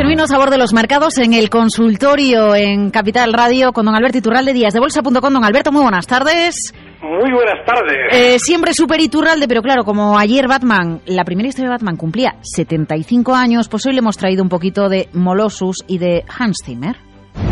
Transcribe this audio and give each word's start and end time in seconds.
Genuino 0.00 0.26
sabor 0.26 0.48
de 0.48 0.56
los 0.56 0.72
mercados 0.72 1.18
en 1.18 1.34
el 1.34 1.50
consultorio 1.50 2.54
en 2.54 2.90
Capital 2.90 3.34
Radio 3.34 3.70
con 3.74 3.84
don 3.84 3.94
Alberto 3.94 4.16
Iturralde, 4.16 4.54
días 4.54 4.72
de 4.72 4.80
bolsa.com. 4.80 5.12
Don 5.12 5.44
Alberto, 5.44 5.72
muy 5.72 5.82
buenas 5.82 6.06
tardes. 6.06 6.72
Muy 7.02 7.30
buenas 7.30 7.62
tardes. 7.66 7.98
Eh, 8.10 8.38
siempre 8.38 8.72
súper 8.72 9.00
Iturralde, 9.00 9.46
pero 9.46 9.60
claro, 9.60 9.84
como 9.84 10.18
ayer 10.18 10.48
Batman, 10.48 11.02
la 11.04 11.24
primera 11.24 11.50
historia 11.50 11.68
de 11.68 11.74
Batman 11.74 11.98
cumplía 11.98 12.36
75 12.40 13.34
años, 13.34 13.68
pues 13.68 13.84
hoy 13.84 13.92
le 13.92 13.98
hemos 13.98 14.16
traído 14.16 14.42
un 14.42 14.48
poquito 14.48 14.88
de 14.88 15.10
Molossus 15.12 15.84
y 15.86 15.98
de 15.98 16.24
Hans 16.38 16.62
Zimmer. 16.64 16.96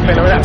Fenomenal. 0.07 0.41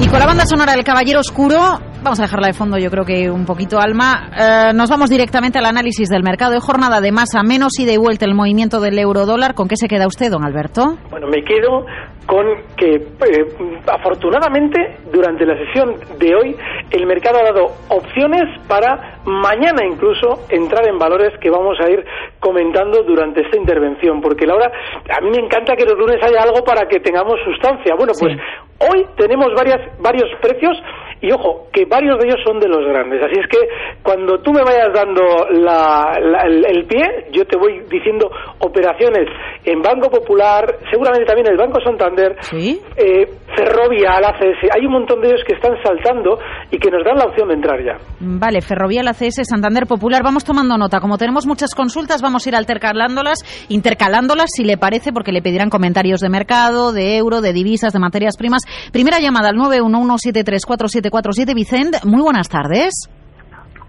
Y 0.00 0.06
con 0.06 0.20
la 0.20 0.26
banda 0.26 0.46
sonora 0.46 0.74
del 0.74 0.84
Caballero 0.84 1.18
Oscuro, 1.18 1.80
vamos 2.02 2.20
a 2.20 2.22
dejarla 2.22 2.48
de 2.48 2.52
fondo, 2.52 2.78
yo 2.78 2.90
creo 2.90 3.04
que 3.04 3.30
un 3.30 3.44
poquito 3.44 3.78
alma. 3.78 4.30
Eh, 4.36 4.72
nos 4.74 4.90
vamos 4.90 5.10
directamente 5.10 5.58
al 5.58 5.66
análisis 5.66 6.08
del 6.08 6.22
mercado 6.22 6.52
de 6.52 6.60
jornada 6.60 7.00
de 7.00 7.12
más 7.12 7.34
a 7.34 7.42
menos 7.42 7.78
y 7.78 7.84
de 7.84 7.98
vuelta 7.98 8.24
el 8.24 8.34
movimiento 8.34 8.80
del 8.80 8.98
euro 8.98 9.26
dólar. 9.26 9.54
¿Con 9.54 9.68
qué 9.68 9.76
se 9.76 9.88
queda 9.88 10.06
usted, 10.06 10.30
don 10.30 10.44
Alberto? 10.44 10.96
Bueno, 11.10 11.26
me 11.28 11.42
quedo 11.44 11.84
con 12.28 12.44
que 12.76 12.96
eh, 12.96 13.46
afortunadamente 13.90 14.98
durante 15.10 15.46
la 15.46 15.56
sesión 15.56 15.94
de 16.18 16.34
hoy 16.34 16.56
el 16.90 17.06
mercado 17.06 17.38
ha 17.38 17.44
dado 17.44 17.66
opciones 17.88 18.44
para 18.68 19.18
mañana 19.24 19.82
incluso 19.90 20.44
entrar 20.50 20.86
en 20.86 20.98
valores 20.98 21.32
que 21.40 21.48
vamos 21.48 21.78
a 21.80 21.90
ir 21.90 22.04
comentando 22.38 23.02
durante 23.02 23.40
esta 23.40 23.56
intervención, 23.56 24.20
porque 24.20 24.46
Laura, 24.46 24.70
a 25.08 25.20
mí 25.22 25.30
me 25.30 25.42
encanta 25.44 25.74
que 25.74 25.86
los 25.86 25.98
lunes 25.98 26.22
haya 26.22 26.42
algo 26.42 26.62
para 26.64 26.86
que 26.86 27.00
tengamos 27.00 27.36
sustancia. 27.46 27.94
Bueno, 27.96 28.12
pues 28.20 28.36
hoy 28.80 29.04
tenemos 29.16 29.48
varias, 29.56 29.80
varios 30.00 30.28
precios 30.40 30.76
y 31.20 31.32
ojo, 31.32 31.66
que 31.72 31.84
varios 31.84 32.16
de 32.20 32.28
ellos 32.28 32.38
son 32.46 32.60
de 32.60 32.68
los 32.68 32.78
grandes. 32.86 33.20
Así 33.20 33.40
es 33.40 33.46
que 33.50 33.58
cuando 34.04 34.38
tú 34.40 34.52
me 34.52 34.62
vayas 34.62 34.92
dando 34.94 35.20
la- 35.50 36.12
la- 36.20 36.42
el, 36.46 36.64
el 36.64 36.86
pie, 36.86 37.02
yo 37.32 37.44
te 37.44 37.58
voy 37.58 37.82
diciendo 37.90 38.30
operaciones 38.60 39.26
en 39.64 39.82
Banco 39.82 40.10
Popular, 40.10 40.64
seguramente 40.92 41.26
también 41.26 41.48
el 41.50 41.56
Banco 41.56 41.80
Santander, 41.84 42.36
Sí. 42.42 42.80
eh, 42.96 43.26
Ferrovial, 43.56 44.24
ACS. 44.24 44.68
Hay 44.72 44.86
un 44.86 44.92
montón 44.92 45.20
de 45.20 45.28
ellos 45.30 45.40
que 45.44 45.54
están 45.54 45.72
saltando 45.82 46.38
y 46.70 46.78
que 46.78 46.88
nos 46.88 47.04
dan 47.04 47.16
la 47.16 47.24
opción 47.24 47.48
de 47.48 47.54
entrar 47.54 47.82
ya. 47.84 47.96
Vale, 48.20 48.60
Ferrovial, 48.60 49.08
ACS, 49.08 49.42
Santander 49.44 49.86
Popular. 49.86 50.22
Vamos 50.22 50.44
tomando 50.44 50.78
nota. 50.78 51.00
Como 51.00 51.18
tenemos 51.18 51.46
muchas 51.46 51.74
consultas, 51.74 52.22
vamos 52.22 52.46
a 52.46 52.50
ir 52.50 52.54
altercalándolas, 52.54 53.40
intercalándolas, 53.68 54.50
si 54.54 54.62
le 54.64 54.76
parece, 54.76 55.12
porque 55.12 55.32
le 55.32 55.42
pedirán 55.42 55.70
comentarios 55.70 56.20
de 56.20 56.28
mercado, 56.28 56.92
de 56.92 57.16
euro, 57.16 57.40
de 57.40 57.52
divisas, 57.52 57.92
de 57.92 57.98
materias 57.98 58.36
primas. 58.36 58.62
Primera 58.92 59.18
llamada 59.20 59.50
al 59.50 59.56
911734747. 59.56 61.54
Vicente, 61.54 61.98
muy 62.04 62.22
buenas 62.22 62.48
tardes. 62.48 63.08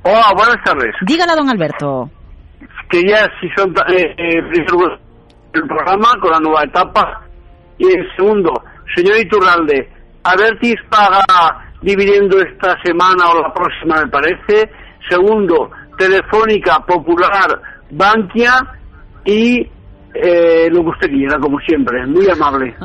Hola, 0.03 0.31
buenas 0.35 0.63
tardes. 0.63 0.95
Dígala, 1.05 1.35
don 1.35 1.49
Alberto. 1.49 2.09
Quería, 2.89 3.27
si 3.39 3.47
son 3.55 3.73
eh, 3.89 4.15
eh, 4.17 4.41
primero 4.49 4.97
el 5.53 5.61
programa 5.67 6.13
con 6.21 6.31
la 6.31 6.39
nueva 6.39 6.63
etapa. 6.63 7.21
Y 7.77 7.85
en 7.85 8.05
segundo, 8.15 8.51
señor 8.95 9.17
Iturralde, 9.17 9.89
Avertis 10.23 10.75
paga 10.89 11.23
dividendo 11.81 12.39
esta 12.39 12.77
semana 12.83 13.29
o 13.29 13.41
la 13.41 13.53
próxima, 13.53 14.01
me 14.03 14.09
parece. 14.09 14.71
Segundo, 15.09 15.69
Telefónica, 15.97 16.79
Popular, 16.79 17.61
Bankia 17.91 18.53
y 19.25 19.67
eh, 20.13 20.67
lo 20.71 20.81
que 20.83 20.89
usted 20.89 21.07
quiera, 21.09 21.37
como 21.39 21.59
siempre. 21.59 22.05
Muy 22.07 22.29
amable. 22.29 22.75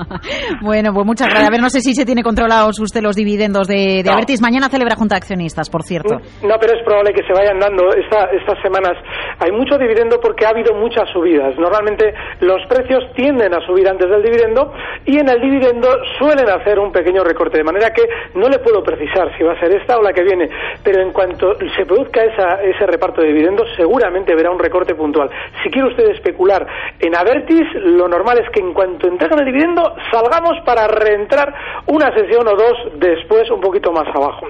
Bueno, 0.61 0.93
pues 0.95 1.07
muchas 1.07 1.29
gracias. 1.29 1.49
A 1.49 1.51
ver, 1.51 1.61
no 1.61 1.69
sé 1.69 1.81
si 1.81 1.95
se 1.95 2.05
tiene 2.07 2.23
controlados 2.23 2.79
usted 2.81 3.03
los 3.03 3.17
dividendos 3.17 3.67
de, 3.69 4.03
de 4.03 4.05
No. 4.07 4.13
Avertis. 4.13 4.41
Mañana 4.41 4.69
celebra 4.69 4.97
Junta 4.97 5.15
de 5.15 5.19
Accionistas, 5.19 5.69
por 5.69 5.83
cierto. 5.83 6.17
No, 6.43 6.55
pero 6.61 6.77
es 6.77 6.85
probable 6.85 7.13
que 7.13 7.23
se 7.27 7.33
vayan 7.33 7.59
dando 7.59 7.89
esta- 7.95 8.31
estas 8.33 8.61
semanas. 8.63 8.93
Hay 9.41 9.53
mucho 9.53 9.77
dividendo 9.79 10.19
porque 10.21 10.47
ha 10.47 10.51
habido 10.51 10.75
muchas 10.75 11.09
subidas. 11.13 11.57
Normalmente 11.59 12.15
los 12.41 12.65
precios 12.69 13.05
tienden 13.15 13.53
a 13.55 13.61
subir 13.67 13.89
antes 13.89 14.09
del 14.09 14.23
dividendo 14.23 14.73
y 15.05 15.19
en 15.19 15.29
el 15.29 15.41
dividendo 15.41 15.89
suelen 16.19 16.49
hacer 16.49 16.79
un 16.79 16.93
pequeño 16.93 17.23
recorte. 17.25 17.59
De 17.59 17.65
manera 17.65 17.91
que 17.91 18.03
no 18.35 18.49
le 18.49 18.59
puedo 18.59 18.83
precisar 18.83 19.37
si 19.37 19.45
va 19.45 19.53
a 19.53 19.61
ser 19.61 19.75
esta 19.75 19.99
o 19.99 20.03
la 20.03 20.13
que 20.13 20.23
viene. 20.23 20.49
Pero 20.83 21.03
en 21.03 21.13
cuanto 21.13 21.55
se 21.77 21.85
produzca 21.85 22.25
esa- 22.25 22.63
ese 22.63 22.87
reparto 22.87 23.21
de 23.21 23.29
dividendos, 23.29 23.69
seguramente 23.77 24.35
verá 24.35 24.51
un 24.51 24.59
recorte 24.59 24.95
puntual. 24.95 25.29
Si 25.63 25.71
quiere 25.71 25.89
usted 25.89 26.11
especular 26.11 26.67
en 27.01 27.14
Avertis, 27.15 27.67
lo 27.75 28.09
normal 28.09 28.39
es 28.39 28.51
que 28.51 28.61
en 28.61 28.73
cuanto 28.73 29.07
entreguen 29.07 29.41
el 29.41 29.47
dividendo, 29.47 29.95
salgamos 30.11 30.61
para 30.65 30.87
reentrar 30.89 31.55
una 31.87 32.13
sesión 32.15 32.47
o 32.49 32.57
dos 32.57 32.77
después 32.97 33.51
un 33.51 33.61
poquito 33.61 33.93
más 33.93 34.07
abajo. 34.15 34.47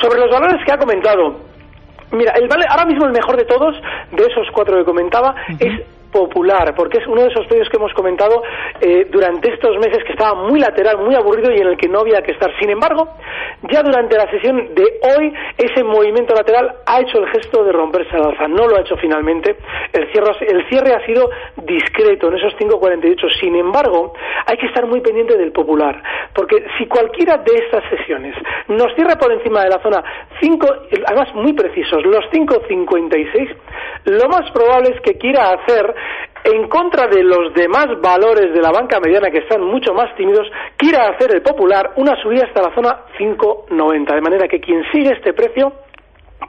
Sobre 0.00 0.20
los 0.20 0.30
valores 0.30 0.64
que 0.64 0.72
ha 0.72 0.78
comentado, 0.78 1.36
Mira, 2.12 2.32
el 2.36 2.46
vale, 2.46 2.64
ahora 2.68 2.86
mismo 2.86 3.04
el 3.04 3.12
mejor 3.12 3.36
de 3.36 3.44
todos, 3.44 3.74
de 4.12 4.22
esos 4.22 4.46
cuatro 4.52 4.78
que 4.78 4.84
comentaba, 4.84 5.34
es 5.58 5.82
popular, 6.16 6.74
porque 6.74 6.98
es 6.98 7.06
uno 7.06 7.22
de 7.22 7.28
esos 7.28 7.46
precios 7.46 7.68
que 7.68 7.76
hemos 7.76 7.92
comentado 7.92 8.42
eh, 8.80 9.06
durante 9.10 9.52
estos 9.52 9.76
meses 9.76 10.02
que 10.04 10.12
estaba 10.12 10.34
muy 10.48 10.58
lateral, 10.60 10.98
muy 10.98 11.14
aburrido 11.14 11.52
y 11.52 11.60
en 11.60 11.68
el 11.68 11.76
que 11.76 11.88
no 11.88 12.00
había 12.00 12.22
que 12.22 12.32
estar. 12.32 12.50
Sin 12.58 12.70
embargo, 12.70 13.08
ya 13.70 13.82
durante 13.82 14.16
la 14.16 14.30
sesión 14.30 14.74
de 14.74 14.84
hoy, 15.02 15.32
ese 15.58 15.84
movimiento 15.84 16.34
lateral 16.34 16.76
ha 16.86 17.00
hecho 17.00 17.18
el 17.18 17.28
gesto 17.28 17.64
de 17.64 17.72
romperse 17.72 18.16
al 18.16 18.26
alza. 18.26 18.48
No 18.48 18.66
lo 18.66 18.76
ha 18.76 18.80
hecho 18.80 18.96
finalmente. 18.96 19.56
El 19.92 20.10
cierre, 20.12 20.32
el 20.48 20.68
cierre 20.68 20.94
ha 20.94 21.04
sido 21.04 21.28
discreto 21.56 22.28
en 22.28 22.36
esos 22.36 22.54
5.48. 22.56 23.40
Sin 23.40 23.56
embargo, 23.56 24.14
hay 24.46 24.56
que 24.56 24.66
estar 24.66 24.86
muy 24.86 25.00
pendiente 25.00 25.36
del 25.36 25.52
popular, 25.52 26.02
porque 26.34 26.64
si 26.78 26.86
cualquiera 26.86 27.38
de 27.38 27.54
estas 27.54 27.82
sesiones 27.90 28.34
nos 28.68 28.94
cierra 28.94 29.16
por 29.16 29.32
encima 29.32 29.62
de 29.62 29.70
la 29.70 29.82
zona 29.82 30.02
5, 30.40 30.66
además 31.06 31.34
muy 31.34 31.52
precisos, 31.52 32.04
los 32.04 32.24
5.56, 32.32 33.56
lo 34.06 34.28
más 34.28 34.50
probable 34.52 34.90
es 34.94 35.00
que 35.00 35.18
quiera 35.18 35.52
hacer 35.52 35.94
en 36.46 36.68
contra 36.68 37.06
de 37.08 37.22
los 37.22 37.52
demás 37.54 37.86
valores 38.00 38.54
de 38.54 38.62
la 38.62 38.70
banca 38.70 39.00
mediana 39.00 39.30
que 39.30 39.38
están 39.38 39.62
mucho 39.62 39.92
más 39.92 40.14
tímidos, 40.16 40.46
quiera 40.76 41.08
hacer 41.08 41.34
el 41.34 41.42
popular 41.42 41.92
una 41.96 42.14
subida 42.22 42.44
hasta 42.46 42.62
la 42.62 42.74
zona 42.74 43.04
5.90. 43.18 44.14
De 44.14 44.20
manera 44.20 44.48
que 44.48 44.60
quien 44.60 44.82
sigue 44.92 45.12
este 45.12 45.32
precio 45.32 45.72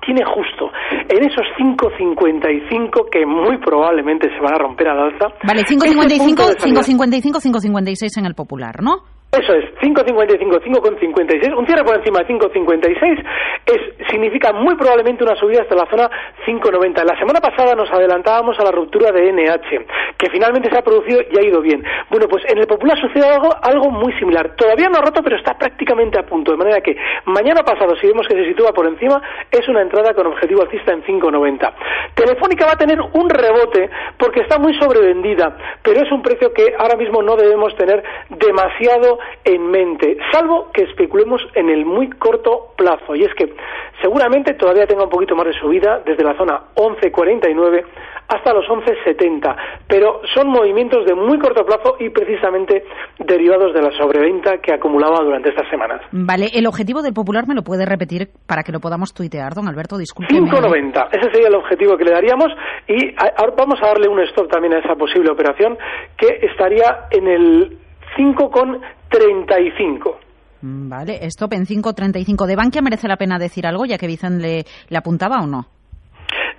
tiene 0.06 0.24
justo 0.24 0.70
en 1.10 1.24
esos 1.24 1.46
5.55 1.58 3.10
que 3.10 3.26
muy 3.26 3.58
probablemente 3.58 4.30
se 4.30 4.40
van 4.40 4.54
a 4.54 4.58
romper 4.58 4.88
al 4.88 5.00
alza. 5.00 5.28
Vale, 5.44 5.62
ese 5.62 5.76
punto 5.76 6.04
5.55, 6.04 6.48
de 6.48 6.60
salida. 6.60 6.82
5.55, 6.82 7.62
5.56 7.62 8.20
en 8.20 8.26
el 8.26 8.36
popular, 8.36 8.82
¿no? 8.82 9.17
Eso 9.30 9.54
es, 9.54 9.66
5,55, 9.82 10.64
5,56. 10.64 11.56
Un 11.58 11.68
cierre 11.68 11.84
por 11.84 11.96
encima 11.98 12.20
de 12.20 12.28
5,56 12.28 13.24
es, 13.66 14.08
significa 14.10 14.54
muy 14.54 14.76
probablemente 14.76 15.24
una 15.24 15.36
subida 15.36 15.64
hasta 15.64 15.76
la 15.76 15.86
zona 15.88 16.10
5,90. 16.46 17.04
La 17.04 17.20
semana 17.20 17.42
pasada 17.42 17.76
nos 17.76 17.92
adelantábamos 17.92 18.58
a 18.58 18.64
la 18.64 18.72
ruptura 18.72 19.12
de 19.12 19.34
NH, 19.34 19.86
que 20.18 20.30
finalmente 20.30 20.70
se 20.72 20.78
ha 20.78 20.82
producido 20.82 21.20
y 21.30 21.38
ha 21.38 21.46
ido 21.46 21.62
bien. 21.62 21.84
Bueno, 22.10 22.28
pues 22.30 22.46
en 22.48 22.58
el 22.58 22.68
Popular 22.68 22.98
sucede 23.00 23.28
algo, 23.28 23.54
algo 23.62 23.92
muy 23.92 24.14
similar. 24.14 24.56
Todavía 24.56 24.88
no 24.88 24.98
ha 24.98 25.02
roto, 25.02 25.22
pero 25.22 25.36
está 25.36 25.58
prácticamente 25.58 26.18
a 26.18 26.26
punto. 26.26 26.52
De 26.52 26.58
manera 26.58 26.80
que 26.80 26.96
mañana 27.26 27.64
pasado, 27.64 27.98
si 27.98 28.08
vemos 28.08 28.26
que 28.28 28.36
se 28.36 28.46
sitúa 28.46 28.72
por 28.72 28.88
encima, 28.88 29.22
es 29.52 29.68
una 29.68 29.82
entrada 29.82 30.14
con 30.14 30.28
objetivo 30.28 30.62
alcista 30.62 30.94
en 30.94 31.04
5,90. 31.04 31.74
Telefónica 32.16 32.66
va 32.66 32.72
a 32.72 32.78
tener 32.78 33.00
un 33.02 33.30
rebote 33.30 33.90
porque 34.18 34.40
está 34.40 34.58
muy 34.58 34.74
sobrevendida, 34.80 35.58
pero 35.84 36.02
es 36.02 36.12
un 36.14 36.22
precio 36.22 36.54
que 36.54 36.74
ahora 36.80 36.96
mismo 36.96 37.22
no 37.22 37.36
debemos 37.36 37.76
tener 37.76 38.02
demasiado 38.30 39.20
en 39.44 39.70
mente, 39.70 40.18
salvo 40.32 40.70
que 40.74 40.84
especulemos 40.84 41.42
en 41.56 41.70
el 41.70 41.86
muy 41.86 42.10
corto 42.10 42.74
plazo. 42.76 43.16
Y 43.16 43.24
es 43.24 43.34
que 43.36 43.54
seguramente 44.02 44.54
todavía 44.54 44.86
tenga 44.86 45.04
un 45.04 45.10
poquito 45.10 45.36
más 45.36 45.48
de 45.48 45.54
subida 45.54 46.02
desde 46.06 46.24
la 46.24 46.36
zona 46.38 46.62
11.49 46.76 47.86
hasta 48.28 48.54
los 48.54 48.66
11.70, 48.66 49.56
pero 49.88 50.22
son 50.34 50.50
movimientos 50.50 51.06
de 51.06 51.16
muy 51.16 51.40
corto 51.40 51.66
plazo 51.66 51.96
y 52.00 52.10
precisamente 52.10 52.84
derivados 53.20 53.74
de 53.74 53.82
la 53.82 53.92
sobreventa 53.98 54.58
que 54.58 54.74
acumulaba 54.74 55.24
durante 55.24 55.50
estas 55.50 55.70
semanas. 55.70 56.02
Vale, 56.12 56.50
el 56.54 56.68
objetivo 56.68 57.02
del 57.02 57.14
popular 57.14 57.48
me 57.48 57.56
lo 57.56 57.64
puede 57.64 57.86
repetir 57.86 58.28
para 58.46 58.64
que 58.64 58.72
lo 58.72 58.80
podamos 58.80 59.14
tuitear, 59.14 59.54
don 59.54 59.68
Alberto, 59.68 59.98
disculpe. 59.98 60.34
5.90, 60.34 61.08
ese 61.12 61.32
sería 61.32 61.48
el 61.48 61.56
objetivo 61.56 61.96
que 61.98 62.04
le 62.04 62.12
daríamos 62.12 62.48
y 62.88 63.16
ahora 63.38 63.54
vamos 63.58 63.80
a 63.82 63.88
darle 63.88 64.10
un 64.10 64.20
stop 64.22 64.50
también 64.52 64.74
a 64.74 64.80
esa 64.80 64.96
posible 64.96 65.32
operación 65.32 65.78
que 66.18 66.46
estaría 66.46 67.08
en 67.12 67.28
el 67.28 67.78
5,75 68.18 68.80
35. 69.10 70.20
Mm, 70.62 70.90
vale, 70.90 71.26
stop 71.28 71.54
en 71.54 71.66
5.35. 71.66 72.46
¿De 72.46 72.56
Bankia 72.56 72.82
merece 72.82 73.08
la 73.08 73.18
pena 73.18 73.38
decir 73.38 73.66
algo, 73.68 73.86
ya 73.86 73.98
que 73.98 74.08
Vicente 74.08 74.42
le, 74.42 74.66
le 74.90 74.98
apuntaba 74.98 75.42
o 75.42 75.48
no? 75.48 75.66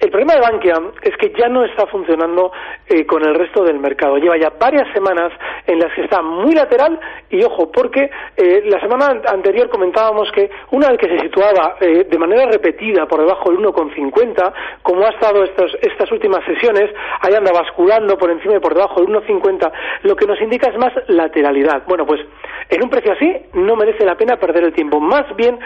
El 0.00 0.10
problema 0.10 0.34
de 0.34 0.40
Bankia 0.40 0.74
es 1.02 1.16
que 1.16 1.32
ya 1.36 1.48
no 1.48 1.64
está 1.64 1.86
funcionando 1.86 2.52
eh, 2.86 3.04
con 3.04 3.26
el 3.26 3.34
resto 3.34 3.64
del 3.64 3.80
mercado. 3.80 4.16
Lleva 4.16 4.38
ya 4.38 4.50
varias 4.58 4.86
semanas 4.94 5.32
en 5.68 5.78
las 5.78 5.92
que 5.94 6.02
está 6.02 6.22
muy 6.22 6.54
lateral 6.54 6.98
y 7.30 7.44
ojo, 7.44 7.70
porque 7.70 8.10
eh, 8.36 8.62
la 8.64 8.80
semana 8.80 9.20
anterior 9.26 9.68
comentábamos 9.68 10.32
que 10.32 10.50
una 10.70 10.88
vez 10.88 10.98
que 10.98 11.08
se 11.08 11.18
situaba 11.20 11.76
eh, 11.80 12.06
de 12.08 12.18
manera 12.18 12.46
repetida 12.46 13.06
por 13.06 13.20
debajo 13.20 13.50
del 13.50 13.60
1,50, 13.60 14.52
como 14.82 15.04
ha 15.04 15.10
estado 15.10 15.44
estos, 15.44 15.76
estas 15.82 16.10
últimas 16.10 16.42
sesiones, 16.46 16.90
ahí 17.20 17.34
anda 17.34 17.52
basculando 17.52 18.16
por 18.16 18.30
encima 18.30 18.56
y 18.56 18.60
por 18.60 18.74
debajo 18.74 19.02
del 19.02 19.14
1,50, 19.14 19.70
lo 20.04 20.16
que 20.16 20.26
nos 20.26 20.40
indica 20.40 20.70
es 20.70 20.78
más 20.78 20.92
lateralidad. 21.08 21.82
Bueno, 21.86 22.06
pues 22.06 22.20
en 22.70 22.82
un 22.82 22.88
precio 22.88 23.12
así 23.12 23.30
no 23.52 23.76
merece 23.76 24.06
la 24.06 24.16
pena 24.16 24.36
perder 24.36 24.64
el 24.64 24.72
tiempo. 24.72 25.00
Más 25.00 25.24
bien 25.36 25.58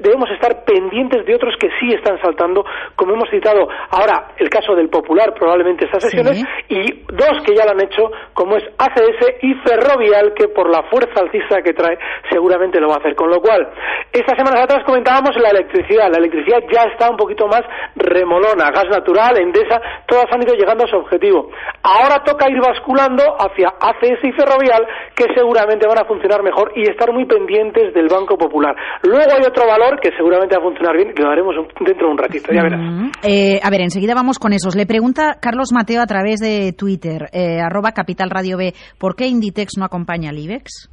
debemos 0.00 0.30
estar 0.30 0.64
pendientes 0.64 1.24
de 1.26 1.34
otros 1.34 1.54
que 1.58 1.68
sí 1.80 1.94
están 1.94 2.20
saltando, 2.20 2.64
como 2.96 3.14
hemos 3.14 3.30
citado 3.30 3.68
ahora 3.90 4.34
el 4.38 4.48
caso 4.48 4.74
del 4.74 4.88
Popular, 4.88 5.34
probablemente 5.34 5.86
estas 5.86 6.02
sesiones, 6.02 6.42
y 6.68 7.04
dos 7.08 7.42
que 7.44 7.54
ya 7.54 7.64
lo 7.64 7.72
han 7.72 7.82
hecho, 7.82 8.10
como 8.32 8.56
es 8.56 8.64
ACS 8.78 9.23
y 9.40 9.54
Ferrovial, 9.66 10.32
que 10.34 10.48
por 10.48 10.70
la 10.70 10.82
fuerza 10.90 11.20
alcista 11.20 11.62
que 11.62 11.72
trae 11.72 11.98
seguramente 12.30 12.80
lo 12.80 12.88
va 12.88 12.96
a 12.96 12.98
hacer. 12.98 13.14
Con 13.14 13.30
lo 13.30 13.40
cual, 13.40 13.68
estas 14.12 14.36
semanas 14.36 14.64
atrás 14.64 14.84
comentábamos 14.86 15.36
la 15.36 15.50
electricidad. 15.50 16.10
La 16.10 16.18
electricidad 16.18 16.60
ya 16.72 16.84
está 16.92 17.10
un 17.10 17.16
poquito 17.16 17.46
más 17.46 17.62
remolona, 17.96 18.70
gas 18.70 18.88
natural, 18.90 19.38
Endesa, 19.38 19.80
todas 20.06 20.26
han 20.32 20.42
ido 20.42 20.54
llegando 20.54 20.84
a 20.84 20.88
su 20.88 20.96
objetivo. 20.96 21.50
Ahora 21.82 22.22
toca 22.24 22.48
ir 22.50 22.60
basculando 22.60 23.22
hacia 23.38 23.68
ACS 23.80 24.22
y 24.22 24.32
Ferrovial, 24.32 24.86
que 25.14 25.26
seguramente 25.34 25.86
van 25.86 25.98
a 25.98 26.04
funcionar 26.04 26.42
mejor 26.42 26.72
y 26.76 26.82
estar 26.82 27.12
muy 27.12 27.26
pendientes 27.26 27.92
del 27.94 28.08
Banco 28.08 28.36
Popular. 28.36 28.74
Luego 29.02 29.32
hay 29.32 29.44
otro 29.46 29.66
valor 29.66 30.00
que 30.00 30.10
seguramente 30.16 30.56
va 30.56 30.62
a 30.62 30.64
funcionar 30.64 30.96
bien, 30.96 31.14
que 31.14 31.22
lo 31.22 31.30
haremos 31.30 31.54
dentro 31.80 32.06
de 32.06 32.12
un 32.12 32.18
ratito, 32.18 32.52
ya 32.52 32.62
verás. 32.62 32.80
Eh, 33.22 33.60
a 33.62 33.70
ver, 33.70 33.80
enseguida 33.80 34.14
vamos 34.14 34.38
con 34.38 34.52
esos. 34.52 34.76
Le 34.76 34.86
pregunta 34.86 35.36
Carlos 35.40 35.72
Mateo 35.72 36.02
a 36.02 36.06
través 36.06 36.40
de 36.40 36.72
Twitter, 36.72 37.28
eh, 37.32 37.60
arroba 37.60 37.92
Capital 37.92 38.30
Radio 38.30 38.56
B, 38.56 38.72
¿por 38.98 39.13
qué 39.14 39.26
Inditex 39.26 39.78
no 39.78 39.84
acompaña 39.84 40.30
al 40.30 40.38
IBEX? 40.38 40.90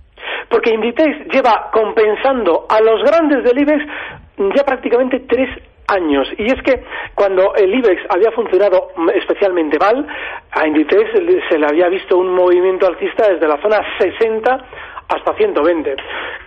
Porque 0.50 0.74
Inditex 0.74 1.28
lleva 1.32 1.70
compensando 1.72 2.66
a 2.70 2.82
los 2.82 3.04
grandes 3.04 3.44
del 3.44 3.62
IBEX 3.62 3.84
ya 4.56 4.64
prácticamente 4.64 5.20
tres 5.28 5.50
años. 5.88 6.28
Y 6.38 6.46
es 6.46 6.62
que 6.64 6.84
cuando 7.16 7.54
el 7.56 7.74
IBEX 7.74 8.02
había 8.10 8.32
funcionado 8.32 8.90
especialmente 9.16 9.78
mal, 9.80 10.08
a 10.52 10.68
Inditex 10.68 11.12
se 11.50 11.58
le 11.58 11.66
había 11.68 11.90
visto 11.90 12.18
un 12.18 12.34
movimiento 12.34 12.88
alcista 12.88 13.30
desde 13.30 13.48
la 13.48 13.62
zona 13.62 13.80
60 14.00 14.66
hasta 15.10 15.34
120. 15.36 15.96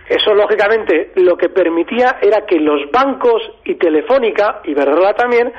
Eso, 0.09 0.33
lógicamente, 0.33 1.11
lo 1.15 1.37
que 1.37 1.49
permitía 1.49 2.17
era 2.21 2.45
que 2.45 2.59
los 2.59 2.89
bancos 2.91 3.41
y 3.63 3.75
Telefónica, 3.75 4.61
y 4.63 4.73
Verdola 4.73 5.13
también, 5.13 5.51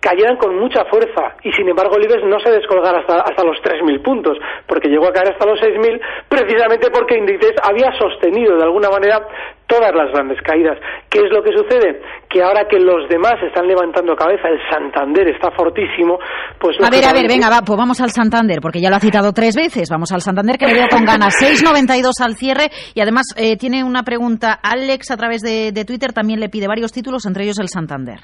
cayeran 0.00 0.36
con 0.36 0.58
mucha 0.58 0.84
fuerza 0.86 1.36
y 1.42 1.52
sin 1.52 1.68
embargo 1.68 1.96
el 1.96 2.04
IBEX 2.04 2.24
no 2.24 2.38
se 2.40 2.50
descolgara 2.50 3.00
hasta, 3.00 3.20
hasta 3.20 3.44
los 3.44 3.56
3.000 3.58 4.02
puntos 4.02 4.38
porque 4.66 4.88
llegó 4.88 5.08
a 5.08 5.12
caer 5.12 5.32
hasta 5.32 5.46
los 5.46 5.58
6.000 5.60 6.00
precisamente 6.28 6.90
porque 6.90 7.18
Inditex 7.18 7.56
había 7.62 7.90
sostenido 7.98 8.56
de 8.56 8.64
alguna 8.64 8.90
manera 8.90 9.26
todas 9.66 9.94
las 9.94 10.10
grandes 10.12 10.40
caídas. 10.42 10.78
¿Qué 11.10 11.18
es 11.18 11.30
lo 11.30 11.42
que 11.42 11.52
sucede? 11.52 12.00
Que 12.28 12.42
ahora 12.42 12.66
que 12.68 12.80
los 12.80 13.06
demás 13.08 13.34
están 13.46 13.66
levantando 13.66 14.16
cabeza, 14.16 14.48
el 14.48 14.58
Santander 14.70 15.28
está 15.28 15.50
fortísimo, 15.50 16.18
pues... 16.58 16.76
A 16.82 16.88
ver, 16.88 17.04
a 17.04 17.12
ver, 17.12 17.28
venga, 17.28 17.50
va, 17.50 17.60
pues 17.60 17.76
vamos 17.76 18.00
al 18.00 18.10
Santander, 18.10 18.60
porque 18.62 18.80
ya 18.80 18.88
lo 18.88 18.96
ha 18.96 19.00
citado 19.00 19.32
tres 19.32 19.54
veces. 19.54 19.90
Vamos 19.90 20.10
al 20.10 20.22
Santander, 20.22 20.56
que 20.56 20.66
le 20.66 20.74
veo 20.74 20.88
con 20.90 21.04
ganas. 21.04 21.34
6.92 21.42 22.12
al 22.24 22.34
cierre 22.36 22.70
y 22.94 23.00
además 23.00 23.26
eh, 23.36 23.56
tiene 23.58 23.84
una 23.84 24.04
pregunta 24.04 24.58
Alex 24.62 25.10
a 25.10 25.16
través 25.18 25.42
de, 25.42 25.70
de 25.70 25.84
Twitter, 25.84 26.14
también 26.14 26.40
le 26.40 26.48
pide 26.48 26.66
varios 26.66 26.90
títulos, 26.90 27.26
entre 27.26 27.44
ellos 27.44 27.58
el 27.58 27.68
Santander. 27.68 28.20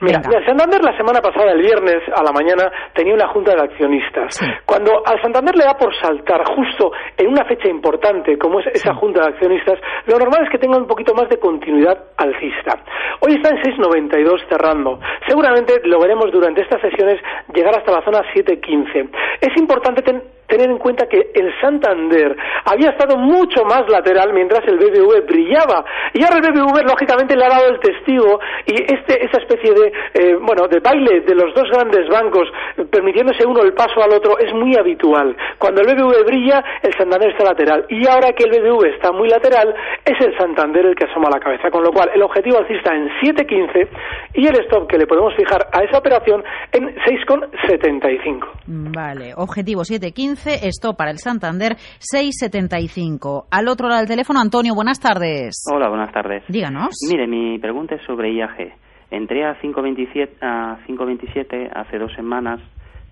Mira, 0.00 0.20
Santander 0.44 0.84
la 0.84 0.96
semana 0.96 1.20
pasada, 1.20 1.52
el 1.52 1.62
viernes 1.62 2.02
a 2.14 2.22
la 2.22 2.32
mañana, 2.32 2.70
tenía 2.94 3.14
una 3.14 3.28
junta 3.28 3.54
de 3.54 3.62
accionistas. 3.62 4.38
Cuando 4.66 5.02
al 5.06 5.20
Santander 5.22 5.56
le 5.56 5.64
da 5.64 5.74
por 5.74 5.94
saltar 5.96 6.44
justo 6.54 6.92
en 7.16 7.28
una 7.28 7.44
fecha 7.44 7.68
importante 7.68 8.36
como 8.36 8.60
es 8.60 8.66
esa 8.74 8.94
junta 8.94 9.22
de 9.22 9.28
accionistas, 9.28 9.78
lo 10.06 10.18
normal 10.18 10.44
es 10.44 10.50
que 10.50 10.58
tenga 10.58 10.76
un 10.76 10.86
poquito 10.86 11.14
más 11.14 11.28
de 11.28 11.38
continuidad 11.38 11.96
alcista. 12.16 12.82
Hoy 13.20 13.34
está 13.34 13.50
en 13.50 13.62
6.92 13.62 14.48
cerrando. 14.48 15.00
Seguramente 15.26 15.80
lo 15.84 15.98
veremos 15.98 16.30
durante 16.30 16.62
estas 16.62 16.80
sesiones 16.82 17.20
llegar 17.54 17.76
hasta 17.78 17.92
la 17.92 18.04
zona 18.04 18.20
7.15. 18.34 19.10
Es 19.40 19.56
importante 19.56 20.02
tener 20.46 20.70
en 20.70 20.78
cuenta 20.78 21.06
que 21.06 21.30
el 21.34 21.52
Santander 21.60 22.36
había 22.64 22.90
estado 22.90 23.16
mucho 23.16 23.64
más 23.64 23.88
lateral 23.88 24.32
mientras 24.32 24.66
el 24.66 24.78
BBV 24.78 25.26
brillaba. 25.26 25.84
Y 26.12 26.22
ahora 26.22 26.38
el 26.38 26.52
BBV, 26.52 26.82
lógicamente, 26.86 27.36
le 27.36 27.44
ha 27.44 27.48
dado 27.48 27.68
el 27.68 27.80
testigo 27.80 28.40
y 28.66 28.74
este, 28.82 29.24
esa 29.24 29.38
especie 29.38 29.72
de 29.72 29.92
eh, 30.14 30.36
bueno, 30.40 30.68
de 30.68 30.80
baile 30.80 31.20
de 31.20 31.34
los 31.34 31.54
dos 31.54 31.68
grandes 31.70 32.08
bancos, 32.08 32.48
permitiéndose 32.90 33.46
uno 33.46 33.62
el 33.62 33.72
paso 33.72 34.02
al 34.02 34.12
otro, 34.12 34.38
es 34.38 34.52
muy 34.52 34.76
habitual. 34.76 35.36
Cuando 35.58 35.82
el 35.82 35.94
BBV 35.94 36.24
brilla, 36.24 36.64
el 36.82 36.92
Santander 36.94 37.30
está 37.30 37.44
lateral. 37.44 37.86
Y 37.88 38.06
ahora 38.06 38.32
que 38.32 38.44
el 38.44 38.50
BBV 38.50 38.94
está 38.94 39.12
muy 39.12 39.28
lateral, 39.28 39.74
es 40.04 40.20
el 40.24 40.36
Santander 40.38 40.86
el 40.86 40.94
que 40.94 41.06
asoma 41.06 41.28
la 41.30 41.40
cabeza. 41.40 41.70
Con 41.70 41.82
lo 41.82 41.90
cual, 41.90 42.10
el 42.14 42.22
objetivo 42.22 42.58
alcista 42.58 42.94
en 42.94 43.08
7.15 43.20 43.88
y 44.34 44.46
el 44.46 44.56
stop 44.64 44.88
que 44.88 44.98
le 44.98 45.06
podemos 45.06 45.34
fijar 45.34 45.66
a 45.72 45.82
esa 45.82 45.98
operación 45.98 46.42
en 46.72 46.94
6,75. 46.96 48.46
Vale, 48.66 49.32
objetivo 49.36 49.82
7.15, 49.82 50.35
stop 50.44 50.96
para 50.96 51.10
el 51.10 51.18
Santander 51.18 51.76
6,75. 52.00 53.46
Al 53.50 53.68
otro 53.68 53.88
lado 53.88 54.00
del 54.00 54.08
teléfono, 54.08 54.40
Antonio, 54.40 54.74
buenas 54.74 55.00
tardes. 55.00 55.64
Hola, 55.72 55.88
buenas 55.88 56.12
tardes. 56.12 56.44
Díganos. 56.48 56.90
Mire, 57.10 57.26
mi 57.26 57.58
pregunta 57.58 57.94
es 57.94 58.02
sobre 58.06 58.32
IAG. 58.34 58.74
Entré 59.10 59.44
a 59.44 59.54
5.27 59.60 60.38
a 60.40 60.78
5.27 60.86 61.70
hace 61.74 61.98
dos 61.98 62.12
semanas, 62.14 62.60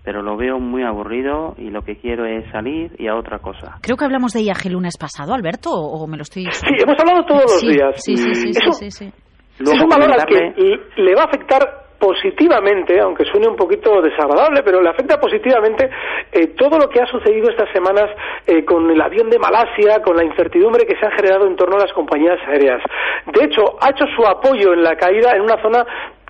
pero 0.03 0.21
lo 0.21 0.35
veo 0.37 0.59
muy 0.59 0.83
aburrido 0.83 1.55
y 1.57 1.69
lo 1.69 1.81
que 1.83 1.95
quiero 1.97 2.25
es 2.25 2.49
salir 2.51 2.91
y 2.99 3.07
a 3.07 3.15
otra 3.15 3.39
cosa. 3.39 3.77
Creo 3.81 3.97
que 3.97 4.05
hablamos 4.05 4.33
de 4.33 4.41
IAG 4.41 4.67
el 4.67 4.73
lunes 4.73 4.97
pasado, 4.99 5.33
Alberto, 5.33 5.71
o 5.71 6.05
me 6.07 6.17
lo 6.17 6.23
estoy... 6.23 6.45
Sí, 6.51 6.67
hemos 6.67 6.99
hablado 6.99 7.25
todos 7.25 7.43
los 7.43 7.61
días. 7.61 7.95
Sí, 7.95 8.17
sí, 8.17 8.35
sí, 8.35 8.53
sí, 8.53 8.91
sí, 8.91 9.05
Es 9.59 9.81
un 9.81 9.89
valor 9.89 10.11
al 10.11 10.25
que 10.25 11.01
le 11.01 11.15
va 11.15 11.23
a 11.23 11.25
afectar 11.25 11.84
positivamente, 11.99 12.99
aunque 12.99 13.25
suene 13.25 13.47
un 13.47 13.55
poquito 13.55 14.01
desagradable, 14.01 14.63
pero 14.63 14.81
le 14.81 14.89
afecta 14.89 15.19
positivamente 15.19 15.89
eh, 16.31 16.47
todo 16.57 16.77
lo 16.77 16.89
que 16.89 17.01
ha 17.01 17.05
sucedido 17.05 17.49
estas 17.49 17.71
semanas 17.71 18.09
eh, 18.45 18.63
con 18.63 18.89
el 18.89 19.01
avión 19.01 19.29
de 19.29 19.39
Malasia, 19.39 20.01
con 20.01 20.15
la 20.17 20.23
incertidumbre 20.23 20.85
que 20.85 20.97
se 20.97 21.05
ha 21.05 21.11
generado 21.11 21.47
en 21.47 21.55
torno 21.55 21.77
a 21.77 21.79
las 21.79 21.93
compañías 21.93 22.39
aéreas. 22.47 22.81
De 23.25 23.45
hecho, 23.45 23.77
ha 23.81 23.89
hecho 23.89 24.05
su 24.15 24.25
apoyo 24.25 24.73
en 24.73 24.83
la 24.83 24.95
caída 24.95 25.31
en 25.35 25.41
una 25.41 25.61
zona 25.61 25.85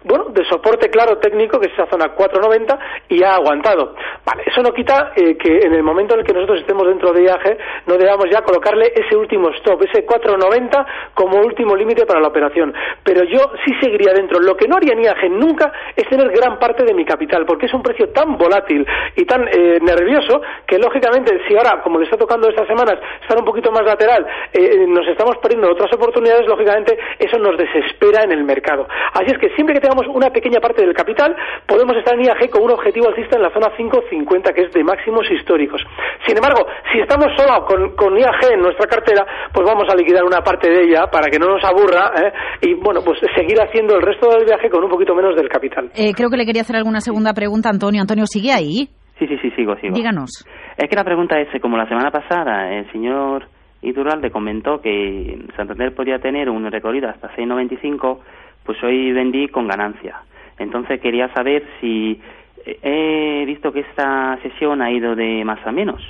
bueno, 0.05 0.25
de 0.29 0.45
soporte 0.45 0.89
claro 0.89 1.17
técnico, 1.17 1.59
que 1.59 1.67
es 1.67 1.73
esa 1.73 1.87
zona 1.87 2.09
490, 2.09 2.79
y 3.09 3.23
ha 3.23 3.35
aguantado. 3.35 3.95
Vale, 4.23 4.43
eso 4.45 4.61
no 4.61 4.71
quita 4.71 5.11
eh, 5.15 5.35
que 5.35 5.59
en 5.65 5.73
el 5.73 5.83
momento 5.83 6.13
en 6.13 6.21
el 6.21 6.25
que 6.25 6.33
nosotros 6.33 6.59
estemos 6.59 6.87
dentro 6.87 7.11
de 7.11 7.23
IAG, 7.23 7.57
no 7.87 7.97
debamos 7.97 8.27
ya 8.31 8.41
colocarle 8.41 8.93
ese 8.95 9.15
último 9.15 9.49
stop, 9.57 9.81
ese 9.83 10.05
490 10.05 10.85
como 11.13 11.39
último 11.39 11.75
límite 11.75 12.05
para 12.05 12.19
la 12.19 12.27
operación. 12.27 12.73
Pero 13.03 13.23
yo 13.23 13.51
sí 13.65 13.73
seguiría 13.81 14.13
dentro. 14.13 14.39
Lo 14.39 14.55
que 14.55 14.67
no 14.67 14.77
haría 14.77 14.93
en 14.93 15.03
IAG 15.03 15.31
nunca 15.31 15.71
es 15.95 16.07
tener 16.07 16.29
gran 16.29 16.59
parte 16.59 16.83
de 16.83 16.93
mi 16.93 17.03
capital, 17.03 17.45
porque 17.45 17.65
es 17.65 17.73
un 17.73 17.81
precio 17.81 18.09
tan 18.09 18.37
volátil 18.37 18.85
y 19.15 19.25
tan 19.25 19.47
eh, 19.47 19.79
nervioso 19.81 20.41
que, 20.67 20.77
lógicamente, 20.77 21.39
si 21.47 21.55
ahora, 21.55 21.81
como 21.81 21.97
le 21.97 22.05
está 22.05 22.17
tocando 22.17 22.47
estas 22.47 22.67
semanas, 22.67 22.99
estar 23.21 23.37
un 23.37 23.45
poquito 23.45 23.71
más 23.71 23.83
lateral, 23.83 24.25
eh, 24.53 24.85
nos 24.87 25.07
estamos 25.07 25.37
perdiendo 25.37 25.71
otras 25.71 25.91
oportunidades, 25.93 26.47
lógicamente, 26.47 26.97
eso 27.17 27.39
nos 27.39 27.57
desespera 27.57 28.23
en 28.23 28.31
el 28.31 28.43
mercado. 28.43 28.87
Así 29.13 29.31
es 29.31 29.37
que 29.39 29.49
siempre 29.55 29.73
que 29.73 29.81
tengamos 29.81 29.94
una 30.07 30.29
pequeña 30.29 30.59
parte 30.59 30.85
del 30.85 30.93
capital, 30.93 31.35
podemos 31.65 31.95
estar 31.97 32.15
en 32.15 32.25
IAG 32.25 32.49
con 32.49 32.63
un 32.63 32.71
objetivo 32.71 33.07
alcista 33.07 33.37
en 33.37 33.43
la 33.43 33.51
zona 33.51 33.69
5.50, 33.77 34.53
que 34.53 34.61
es 34.63 34.73
de 34.73 34.83
máximos 34.83 35.29
históricos. 35.31 35.81
Sin 36.25 36.35
embargo, 36.35 36.67
si 36.91 36.99
estamos 36.99 37.27
solo 37.37 37.65
con, 37.65 38.17
IAG 38.17 38.53
en 38.53 38.61
nuestra 38.61 38.87
cartera, 38.87 39.25
pues 39.53 39.65
vamos 39.65 39.85
a 39.91 39.95
liquidar 39.95 40.23
una 40.23 40.41
parte 40.41 40.69
de 40.69 40.83
ella 40.83 41.07
para 41.11 41.27
que 41.27 41.39
no 41.39 41.47
nos 41.47 41.63
aburra 41.63 42.11
¿eh? 42.15 42.33
y, 42.61 42.73
bueno, 42.75 43.01
pues 43.03 43.19
seguir 43.35 43.57
haciendo 43.61 43.95
el 43.95 44.01
resto 44.01 44.29
del 44.29 44.45
viaje 44.45 44.69
con 44.69 44.83
un 44.83 44.89
poquito 44.89 45.15
menos 45.15 45.35
del 45.35 45.49
capital. 45.49 45.91
Eh, 45.95 46.13
creo 46.13 46.29
que 46.29 46.37
le 46.37 46.45
quería 46.45 46.61
hacer 46.61 46.75
alguna 46.75 46.99
segunda 46.99 47.33
pregunta, 47.33 47.69
Antonio. 47.69 48.01
Antonio, 48.01 48.25
¿sigue 48.25 48.51
ahí? 48.51 48.89
Sí, 49.19 49.27
sí, 49.27 49.37
sí, 49.41 49.51
sigo, 49.51 49.75
sigo. 49.77 49.93
Díganos. 49.95 50.45
Es 50.77 50.89
que 50.89 50.95
la 50.95 51.03
pregunta 51.03 51.39
es, 51.39 51.47
como 51.61 51.77
la 51.77 51.87
semana 51.87 52.11
pasada 52.11 52.73
el 52.73 52.91
señor 52.91 53.47
Iturralde 53.81 54.31
comentó 54.31 54.81
que 54.81 55.39
Santander 55.55 55.93
podía 55.93 56.19
tener 56.19 56.49
un 56.49 56.69
recorrido 56.69 57.09
hasta 57.09 57.29
6.95, 57.35 58.19
pues 58.65 58.81
hoy 58.83 59.11
vendí 59.11 59.47
con 59.47 59.67
ganancia. 59.67 60.21
Entonces 60.57 60.99
quería 61.01 61.33
saber 61.33 61.63
si 61.79 62.19
he 62.65 63.43
visto 63.45 63.71
que 63.71 63.81
esta 63.81 64.37
sesión 64.41 64.81
ha 64.81 64.91
ido 64.91 65.15
de 65.15 65.43
más 65.45 65.65
a 65.65 65.71
menos. 65.71 66.01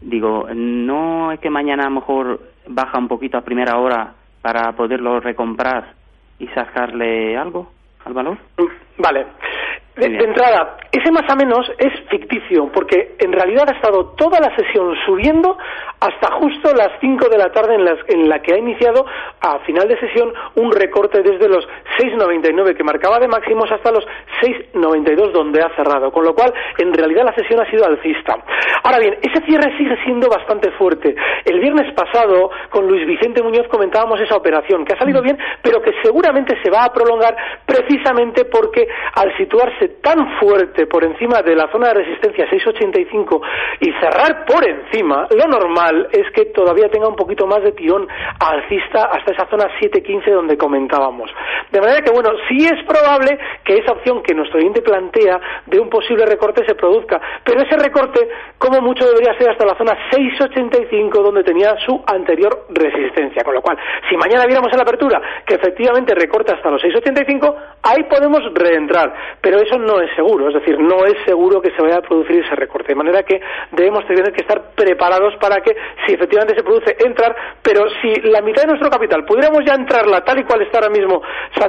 Digo, 0.00 0.48
¿no 0.54 1.32
es 1.32 1.40
que 1.40 1.50
mañana 1.50 1.84
a 1.84 1.88
lo 1.88 1.96
mejor 1.96 2.40
baja 2.66 2.98
un 2.98 3.08
poquito 3.08 3.38
a 3.38 3.44
primera 3.44 3.78
hora 3.78 4.14
para 4.42 4.72
poderlo 4.72 5.20
recomprar 5.20 5.94
y 6.38 6.46
sacarle 6.48 7.36
algo 7.36 7.70
al 8.04 8.12
valor? 8.12 8.38
Vale. 8.98 9.26
De, 9.96 10.06
entrada, 10.06 10.76
ese 10.90 11.12
más 11.12 11.22
a 11.30 11.36
menos 11.36 11.70
es 11.78 11.92
ficticio, 12.10 12.68
porque 12.72 13.14
en 13.20 13.32
realidad 13.32 13.68
ha 13.68 13.76
estado 13.76 14.06
toda 14.16 14.40
la 14.40 14.54
sesión 14.56 14.92
subiendo 15.06 15.56
hasta 16.00 16.34
justo 16.34 16.74
las 16.74 16.98
5 17.00 17.28
de 17.28 17.38
la 17.38 17.52
tarde 17.52 17.76
en, 17.76 17.84
las, 17.84 17.98
en 18.08 18.28
la 18.28 18.42
que 18.42 18.54
ha 18.54 18.58
iniciado 18.58 19.06
a 19.40 19.60
final 19.60 19.86
de 19.86 20.00
sesión 20.00 20.32
un 20.56 20.72
recorte 20.72 21.22
desde 21.22 21.48
los 21.48 21.64
6,99 21.98 22.76
que 22.76 22.84
marcaba 22.84 23.18
de 23.18 23.28
máximos 23.28 23.70
hasta 23.70 23.90
los 23.90 24.04
6,92 24.42 25.32
donde 25.32 25.60
ha 25.60 25.74
cerrado, 25.76 26.10
con 26.10 26.24
lo 26.24 26.34
cual 26.34 26.52
en 26.78 26.92
realidad 26.92 27.24
la 27.24 27.34
sesión 27.34 27.60
ha 27.60 27.70
sido 27.70 27.84
alcista. 27.84 28.36
Ahora 28.82 28.98
bien, 28.98 29.16
ese 29.22 29.44
cierre 29.46 29.76
sigue 29.76 29.96
siendo 30.04 30.28
bastante 30.28 30.70
fuerte. 30.72 31.14
El 31.44 31.60
viernes 31.60 31.92
pasado 31.94 32.50
con 32.70 32.86
Luis 32.86 33.06
Vicente 33.06 33.42
Muñoz 33.42 33.68
comentábamos 33.68 34.20
esa 34.20 34.36
operación 34.36 34.84
que 34.84 34.94
ha 34.94 34.98
salido 34.98 35.22
bien, 35.22 35.38
pero 35.62 35.80
que 35.80 35.92
seguramente 36.02 36.56
se 36.62 36.70
va 36.70 36.84
a 36.84 36.92
prolongar 36.92 37.36
precisamente 37.66 38.44
porque 38.44 38.86
al 39.14 39.36
situarse 39.36 40.00
tan 40.02 40.38
fuerte 40.38 40.86
por 40.86 41.04
encima 41.04 41.42
de 41.42 41.54
la 41.54 41.70
zona 41.70 41.88
de 41.88 41.94
resistencia 41.94 42.46
6,85 42.50 43.40
y 43.80 43.92
cerrar 44.00 44.44
por 44.44 44.66
encima, 44.68 45.26
lo 45.30 45.46
normal 45.46 46.08
es 46.12 46.30
que 46.32 46.46
todavía 46.46 46.88
tenga 46.88 47.08
un 47.08 47.16
poquito 47.16 47.46
más 47.46 47.62
de 47.62 47.72
tirón 47.72 48.06
alcista 48.38 49.04
hasta 49.04 49.32
esa 49.32 49.46
zona 49.48 49.68
7,15 49.80 50.32
donde 50.32 50.56
comentábamos. 50.56 51.30
De 51.70 51.80
manera 51.84 52.02
que, 52.02 52.12
bueno, 52.12 52.30
sí 52.48 52.66
es 52.66 52.84
probable 52.86 53.38
que 53.64 53.78
esa 53.78 53.92
opción 53.92 54.22
que 54.22 54.34
nuestro 54.34 54.58
oyente 54.58 54.82
plantea 54.82 55.40
de 55.66 55.78
un 55.78 55.88
posible 55.88 56.26
recorte 56.26 56.64
se 56.66 56.74
produzca, 56.74 57.20
pero 57.44 57.62
ese 57.62 57.76
recorte, 57.76 58.28
como 58.58 58.80
mucho, 58.80 59.06
debería 59.06 59.36
ser 59.38 59.50
hasta 59.50 59.64
la 59.64 59.76
zona 59.76 59.96
6,85 60.10 61.22
donde 61.22 61.44
tenía 61.44 61.74
su 61.84 62.02
anterior 62.06 62.66
resistencia. 62.70 63.42
Con 63.44 63.54
lo 63.54 63.62
cual, 63.62 63.78
si 64.08 64.16
mañana 64.16 64.46
viéramos 64.46 64.70
en 64.72 64.78
la 64.78 64.82
apertura 64.82 65.20
que 65.46 65.54
efectivamente 65.54 66.14
recorta 66.14 66.54
hasta 66.54 66.70
los 66.70 66.82
6,85, 66.82 67.54
ahí 67.82 68.04
podemos 68.04 68.40
reentrar, 68.54 69.14
pero 69.40 69.58
eso 69.58 69.78
no 69.78 70.00
es 70.00 70.14
seguro, 70.14 70.48
es 70.48 70.54
decir, 70.54 70.78
no 70.78 71.04
es 71.04 71.14
seguro 71.24 71.60
que 71.60 71.70
se 71.70 71.82
vaya 71.82 71.98
a 71.98 72.02
producir 72.02 72.44
ese 72.44 72.54
recorte, 72.54 72.88
de 72.88 72.94
manera 72.94 73.22
que 73.22 73.40
debemos 73.72 74.06
tener 74.06 74.32
que 74.32 74.42
estar 74.42 74.74
preparados 74.74 75.34
para 75.40 75.60
que, 75.60 75.74
si 76.06 76.14
efectivamente 76.14 76.54
se 76.56 76.62
produce, 76.62 76.96
entrar, 77.04 77.34
pero 77.62 77.86
si 78.00 78.14
la 78.22 78.40
mitad 78.40 78.62
de 78.62 78.68
nuestro 78.68 78.90
capital 78.90 79.24
pudiéramos 79.24 79.64
ya 79.64 79.74
entrarla 79.74 80.22
tal 80.22 80.38
y 80.38 80.44
cual 80.44 80.62
está 80.62 80.78
ahora 80.78 80.90
mismo 80.90 81.22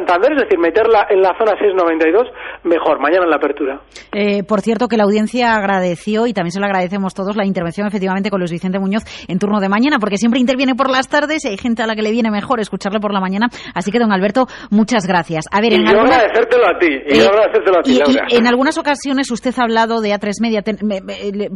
es 0.06 0.42
decir, 0.42 0.60
meterla 0.60 1.08
en 1.10 1.22
la 1.22 1.36
zona 1.38 1.54
6,92, 1.54 2.32
mejor, 2.64 3.00
mañana 3.00 3.24
en 3.24 3.30
la 3.30 3.38
apertura. 3.38 3.82
Eh, 4.12 4.44
por 4.44 4.62
cierto, 4.62 4.88
que 4.88 4.98
la 4.98 5.04
audiencia 5.04 5.56
agradeció, 5.56 6.28
y 6.28 6.34
también 6.34 6.52
se 6.52 6.60
lo 6.60 6.66
agradecemos 6.66 7.14
todos, 7.14 7.36
la 7.36 7.46
intervención 7.46 7.88
efectivamente 7.88 8.30
con 8.30 8.40
Luis 8.40 8.52
Vicente 8.52 8.80
Muñoz 8.80 9.04
en 9.28 9.40
turno 9.40 9.60
de 9.60 9.70
mañana, 9.70 9.98
porque 10.00 10.18
siempre 10.18 10.40
interviene 10.40 10.76
por 10.76 10.90
las 10.90 11.10
tardes 11.10 11.46
y 11.46 11.50
hay 11.50 11.58
gente 11.58 11.84
a 11.84 11.88
la 11.88 11.96
que 11.96 12.02
le 12.02 12.12
viene 12.12 12.32
mejor 12.32 12.60
escucharle 12.60 13.00
por 13.00 13.14
la 13.14 13.20
mañana. 13.20 13.48
Así 13.74 13.92
que, 13.92 14.00
don 14.00 14.12
Alberto, 14.12 14.48
muchas 14.70 15.08
gracias. 15.08 15.46
A 15.52 15.62
ver, 15.62 15.74
en 15.74 15.86
yo 15.86 16.00
agradecértelo 16.00 16.68
a 16.68 16.80
ti, 16.80 16.88
y 17.08 17.20
yo 17.20 17.30
agradecértelo 17.30 17.80
a 17.80 17.82
ti, 17.82 18.00
y, 18.30 18.36
en 18.36 18.48
algunas 18.48 18.78
ocasiones 18.78 19.30
usted 19.32 19.54
ha 19.58 19.64
hablado 19.64 20.02
de 20.02 20.12
A3 20.12 20.42
Media, 20.42 20.64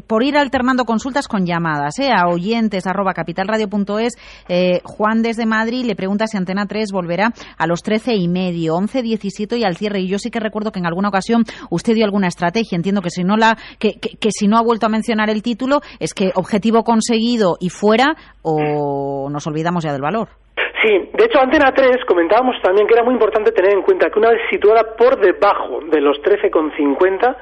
por 0.08 0.24
ir 0.24 0.38
alternando 0.38 0.86
consultas 0.86 1.28
con 1.28 1.46
llamadas, 1.46 2.00
¿eh? 2.00 2.10
a 2.12 2.28
oyentes 2.28 2.88
arroba 2.88 3.14
capitalradio.es. 3.14 4.18
Eh, 4.48 4.82
Juan 4.84 5.22
desde 5.22 5.46
Madrid 5.46 5.86
le 5.86 5.96
pregunta 5.96 6.28
si 6.28 6.38
Antena 6.38 6.66
3 6.66 6.92
volverá 6.92 7.32
a 7.58 7.68
los 7.68 7.84
13 7.84 8.14
y 8.16 8.28
medio, 8.28 8.39
11, 8.70 9.02
17 9.02 9.58
y 9.58 9.64
al 9.64 9.78
cierre. 9.78 10.02
Y 10.02 10.08
yo 10.08 10.20
sí 10.20 10.30
que 10.30 10.40
recuerdo 10.40 10.72
que 10.72 10.80
en 10.80 10.86
alguna 10.86 11.10
ocasión 11.10 11.44
usted 11.70 11.96
dio 11.96 12.06
alguna 12.06 12.28
estrategia. 12.28 12.76
Entiendo 12.76 13.02
que 13.02 13.10
si 13.10 13.24
no 13.24 13.38
la, 13.38 13.58
que, 13.78 14.00
que 14.00 14.32
si 14.32 14.48
no 14.48 14.58
ha 14.58 14.64
vuelto 14.64 14.86
a 14.86 14.90
mencionar 14.90 15.30
el 15.30 15.44
título, 15.44 15.82
es 16.00 16.14
que 16.14 16.32
objetivo 16.36 16.84
conseguido 16.84 17.58
y 17.60 17.70
fuera, 17.70 18.16
o 18.42 19.30
nos 19.30 19.46
olvidamos 19.48 19.84
ya 19.84 19.92
del 19.92 20.02
valor. 20.02 20.30
Sí, 20.82 21.10
de 21.14 21.26
hecho, 21.26 21.42
Antena 21.42 21.74
3 21.74 22.06
comentábamos 22.06 22.56
también 22.62 22.88
que 22.88 22.94
era 22.94 23.04
muy 23.04 23.14
importante 23.14 23.52
tener 23.52 23.74
en 23.74 23.82
cuenta 23.82 24.10
que 24.10 24.18
una 24.18 24.30
vez 24.30 24.42
situada 24.50 24.96
por 24.96 25.20
debajo 25.20 25.82
de 25.92 26.00
los 26.00 26.22
13,50, 26.22 27.36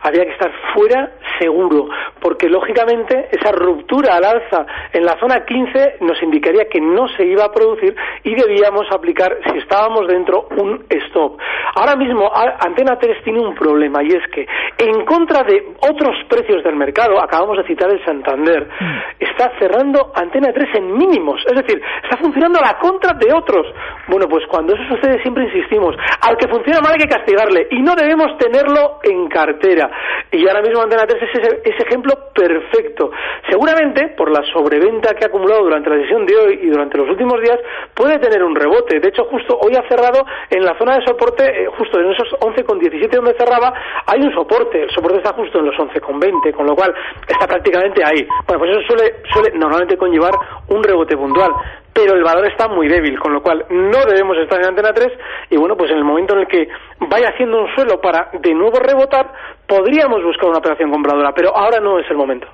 había 0.00 0.24
que 0.24 0.32
estar 0.32 0.50
fuera 0.74 1.12
seguro, 1.38 1.88
porque 2.20 2.48
lógicamente 2.48 3.28
esa 3.30 3.52
ruptura 3.52 4.16
al 4.16 4.24
alza 4.24 4.66
en 4.92 5.04
la 5.04 5.16
zona 5.20 5.44
15 5.44 5.98
nos 6.00 6.20
indicaría 6.22 6.68
que 6.68 6.80
no 6.80 7.06
se 7.08 7.24
iba 7.24 7.44
a 7.44 7.52
producir 7.52 7.94
y 8.24 8.34
debíamos 8.34 8.86
aplicar, 8.90 9.38
si 9.50 9.58
estábamos 9.58 10.08
dentro, 10.08 10.48
un 10.56 10.84
stop. 10.88 11.38
Ahora 11.76 11.94
mismo, 11.94 12.30
Antena 12.34 12.98
3 12.98 13.22
tiene 13.22 13.40
un 13.40 13.54
problema 13.54 14.02
y 14.02 14.08
es 14.08 14.26
que, 14.32 14.46
en 14.78 15.04
contra 15.04 15.44
de 15.44 15.74
otros 15.88 16.16
precios 16.28 16.64
del 16.64 16.74
mercado, 16.74 17.22
acabamos 17.22 17.58
de 17.58 17.64
citar 17.64 17.90
el 17.90 18.04
Santander, 18.04 18.68
mm. 18.68 18.98
está 19.20 19.52
cerrando 19.60 20.12
Antena 20.14 20.52
3 20.52 20.68
en 20.74 20.96
mínimos, 20.96 21.40
es 21.46 21.56
decir, 21.56 21.80
está 22.02 22.16
funcionando 22.16 22.58
a 22.58 22.62
la 22.62 22.71
contra 22.78 23.14
de 23.14 23.32
otros. 23.32 23.66
Bueno, 24.08 24.26
pues 24.28 24.44
cuando 24.48 24.74
eso 24.74 24.82
sucede 24.94 25.22
siempre 25.22 25.44
insistimos, 25.44 25.96
al 26.20 26.36
que 26.36 26.48
funciona 26.48 26.80
mal 26.80 26.92
hay 26.92 26.98
que 26.98 27.08
castigarle 27.08 27.68
y 27.70 27.82
no 27.82 27.94
debemos 27.94 28.36
tenerlo 28.38 29.00
en 29.02 29.28
cartera. 29.28 29.90
Y 30.30 30.46
ahora 30.48 30.62
mismo 30.62 30.82
Antena 30.82 31.06
3 31.06 31.22
es 31.22 31.38
ese, 31.38 31.60
ese 31.64 31.82
ejemplo 31.86 32.14
perfecto. 32.34 33.10
Seguramente, 33.48 34.08
por 34.16 34.30
la 34.30 34.42
sobreventa 34.52 35.14
que 35.14 35.24
ha 35.24 35.28
acumulado 35.28 35.64
durante 35.64 35.90
la 35.90 35.96
sesión 35.96 36.26
de 36.26 36.36
hoy 36.36 36.58
y 36.62 36.68
durante 36.68 36.98
los 36.98 37.08
últimos 37.08 37.40
días, 37.40 37.58
puede 37.94 38.18
tener 38.18 38.42
un 38.42 38.54
rebote. 38.54 39.00
De 39.00 39.08
hecho, 39.08 39.24
justo 39.24 39.58
hoy 39.60 39.72
ha 39.76 39.86
cerrado 39.88 40.24
en 40.50 40.64
la 40.64 40.76
zona 40.78 40.96
de 40.96 41.06
soporte, 41.06 41.44
eh, 41.44 41.66
justo 41.76 42.00
en 42.00 42.10
esos 42.12 42.28
11,17 42.40 43.10
donde 43.10 43.34
cerraba, 43.34 43.72
hay 44.06 44.20
un 44.20 44.32
soporte. 44.34 44.82
El 44.84 44.90
soporte 44.90 45.18
está 45.18 45.34
justo 45.34 45.58
en 45.58 45.66
los 45.66 45.76
11,20, 45.76 46.52
con 46.54 46.66
lo 46.66 46.74
cual 46.74 46.94
está 47.26 47.46
prácticamente 47.46 48.02
ahí. 48.04 48.26
Bueno, 48.46 48.60
pues 48.60 48.70
eso 48.70 48.80
suele, 48.88 49.16
suele 49.32 49.58
normalmente 49.58 49.96
conllevar 49.96 50.32
un 50.68 50.82
rebote 50.82 51.16
puntual 51.16 51.52
pero 51.92 52.14
el 52.14 52.22
valor 52.22 52.46
está 52.46 52.68
muy 52.68 52.88
débil, 52.88 53.18
con 53.18 53.32
lo 53.32 53.42
cual 53.42 53.64
no 53.70 54.04
debemos 54.06 54.36
estar 54.38 54.58
en 54.60 54.66
Antena 54.66 54.92
3 54.92 55.08
y 55.50 55.56
bueno, 55.56 55.76
pues 55.76 55.90
en 55.90 55.98
el 55.98 56.04
momento 56.04 56.34
en 56.34 56.40
el 56.40 56.46
que 56.46 56.68
vaya 57.00 57.28
haciendo 57.28 57.62
un 57.62 57.74
suelo 57.74 58.00
para 58.00 58.30
de 58.32 58.54
nuevo 58.54 58.78
rebotar, 58.78 59.32
podríamos 59.66 60.22
buscar 60.22 60.48
una 60.48 60.58
operación 60.58 60.90
compradora, 60.90 61.32
pero 61.34 61.56
ahora 61.56 61.80
no 61.80 61.98
es 61.98 62.10
el 62.10 62.16
momento. 62.16 62.48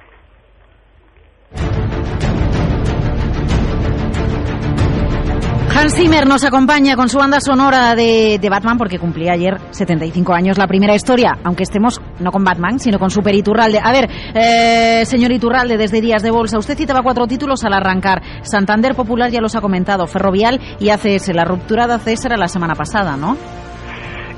Hans 5.78 5.94
Zimmer 5.94 6.26
nos 6.26 6.44
acompaña 6.44 6.96
con 6.96 7.08
su 7.08 7.18
banda 7.18 7.38
sonora 7.38 7.94
de, 7.94 8.40
Batman 8.50 8.78
porque 8.78 8.98
cumplía 8.98 9.34
ayer 9.34 9.58
75 9.70 10.34
años 10.34 10.58
la 10.58 10.66
primera 10.66 10.92
historia, 10.96 11.38
aunque 11.44 11.62
estemos 11.62 12.00
no 12.18 12.32
con 12.32 12.42
Batman, 12.42 12.80
sino 12.80 12.98
con 12.98 13.10
Super 13.10 13.32
Iturralde. 13.36 13.78
A 13.80 13.92
ver, 13.92 14.08
eh, 14.34 15.04
señor 15.04 15.30
Iturralde, 15.30 15.76
desde 15.76 16.00
Días 16.00 16.24
de 16.24 16.32
Bolsa, 16.32 16.58
usted 16.58 16.76
citaba 16.76 17.02
cuatro 17.04 17.28
títulos 17.28 17.64
al 17.64 17.74
arrancar. 17.74 18.22
Santander 18.42 18.96
Popular 18.96 19.30
ya 19.30 19.40
los 19.40 19.54
ha 19.54 19.60
comentado, 19.60 20.08
Ferrovial 20.08 20.58
y 20.80 20.90
ACS. 20.90 21.32
La 21.32 21.44
ruptura 21.44 21.86
de 21.86 21.94
ACS 21.94 22.24
era 22.24 22.36
la 22.36 22.48
semana 22.48 22.74
pasada, 22.74 23.16
¿no? 23.16 23.36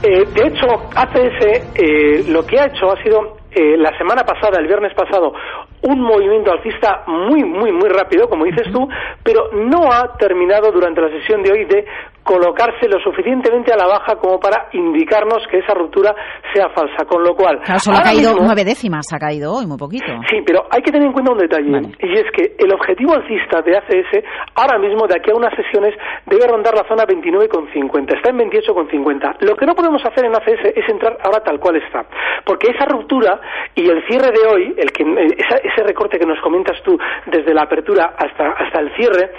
Eh, 0.02 0.26
de 0.34 0.46
hecho, 0.46 0.66
ACS 0.94 1.72
eh, 1.74 2.24
lo 2.28 2.44
que 2.44 2.60
ha 2.60 2.66
hecho 2.66 2.92
ha 2.92 3.02
sido 3.02 3.40
eh, 3.52 3.76
la 3.76 3.90
semana 3.98 4.22
pasada, 4.22 4.60
el 4.60 4.68
viernes 4.68 4.94
pasado, 4.94 5.32
un 5.82 6.00
movimiento 6.00 6.52
alcista 6.52 7.04
muy, 7.06 7.42
muy, 7.44 7.72
muy 7.72 7.88
rápido, 7.88 8.28
como 8.28 8.44
dices 8.44 8.70
tú, 8.72 8.86
pero 9.22 9.50
no 9.52 9.90
ha 9.92 10.16
terminado 10.18 10.70
durante 10.72 11.00
la 11.00 11.08
sesión 11.08 11.42
de 11.42 11.52
hoy 11.52 11.64
de 11.64 11.84
colocarse 12.22 12.86
lo 12.86 13.00
suficientemente 13.00 13.72
a 13.72 13.76
la 13.76 13.86
baja 13.86 14.16
como 14.16 14.38
para 14.38 14.68
indicarnos 14.72 15.42
que 15.50 15.58
esa 15.58 15.74
ruptura 15.74 16.14
sea 16.54 16.68
falsa, 16.68 17.04
con 17.06 17.24
lo 17.24 17.34
cual... 17.34 17.58
Claro, 17.64 17.80
solo 17.80 17.96
ha 17.98 18.02
caído 18.02 18.34
nueve 18.38 18.64
décimas, 18.64 19.06
ha 19.12 19.18
caído 19.18 19.54
hoy, 19.54 19.66
muy 19.66 19.78
poquito. 19.78 20.06
Sí, 20.28 20.38
pero 20.46 20.66
hay 20.70 20.82
que 20.82 20.92
tener 20.92 21.08
en 21.08 21.12
cuenta 21.12 21.32
un 21.32 21.38
detalle, 21.38 21.80
y 21.98 22.12
es 22.12 22.30
que 22.32 22.54
el 22.58 22.72
objetivo 22.72 23.14
alcista 23.14 23.62
de 23.62 23.76
ACS 23.76 24.22
ahora 24.54 24.78
mismo, 24.78 25.06
de 25.06 25.16
aquí 25.16 25.30
a 25.30 25.34
unas 25.34 25.54
sesiones, 25.56 25.94
debe 26.26 26.46
rondar 26.46 26.74
la 26.74 26.86
zona 26.86 27.04
29,50, 27.04 28.16
está 28.16 28.30
en 28.30 28.38
28,50. 28.38 29.36
Lo 29.40 29.56
que 29.56 29.66
no 29.66 29.74
podemos 29.74 30.04
hacer 30.04 30.24
en 30.24 30.34
ACS 30.34 30.76
es 30.76 30.88
entrar 30.88 31.18
ahora 31.24 31.42
tal 31.42 31.58
cual 31.58 31.76
está, 31.76 32.04
porque 32.44 32.70
esa 32.70 32.84
ruptura 32.84 33.40
y 33.74 33.88
el 33.88 34.06
cierre 34.06 34.30
de 34.30 34.46
hoy, 34.46 34.74
el 34.76 34.92
que, 34.92 35.02
eh, 35.02 35.69
ese 35.72 35.82
recorte 35.82 36.18
que 36.18 36.26
nos 36.26 36.40
comentas 36.40 36.80
tú 36.82 36.98
desde 37.26 37.54
la 37.54 37.62
apertura 37.62 38.14
hasta, 38.16 38.50
hasta 38.50 38.80
el 38.80 38.94
cierre, 38.96 39.30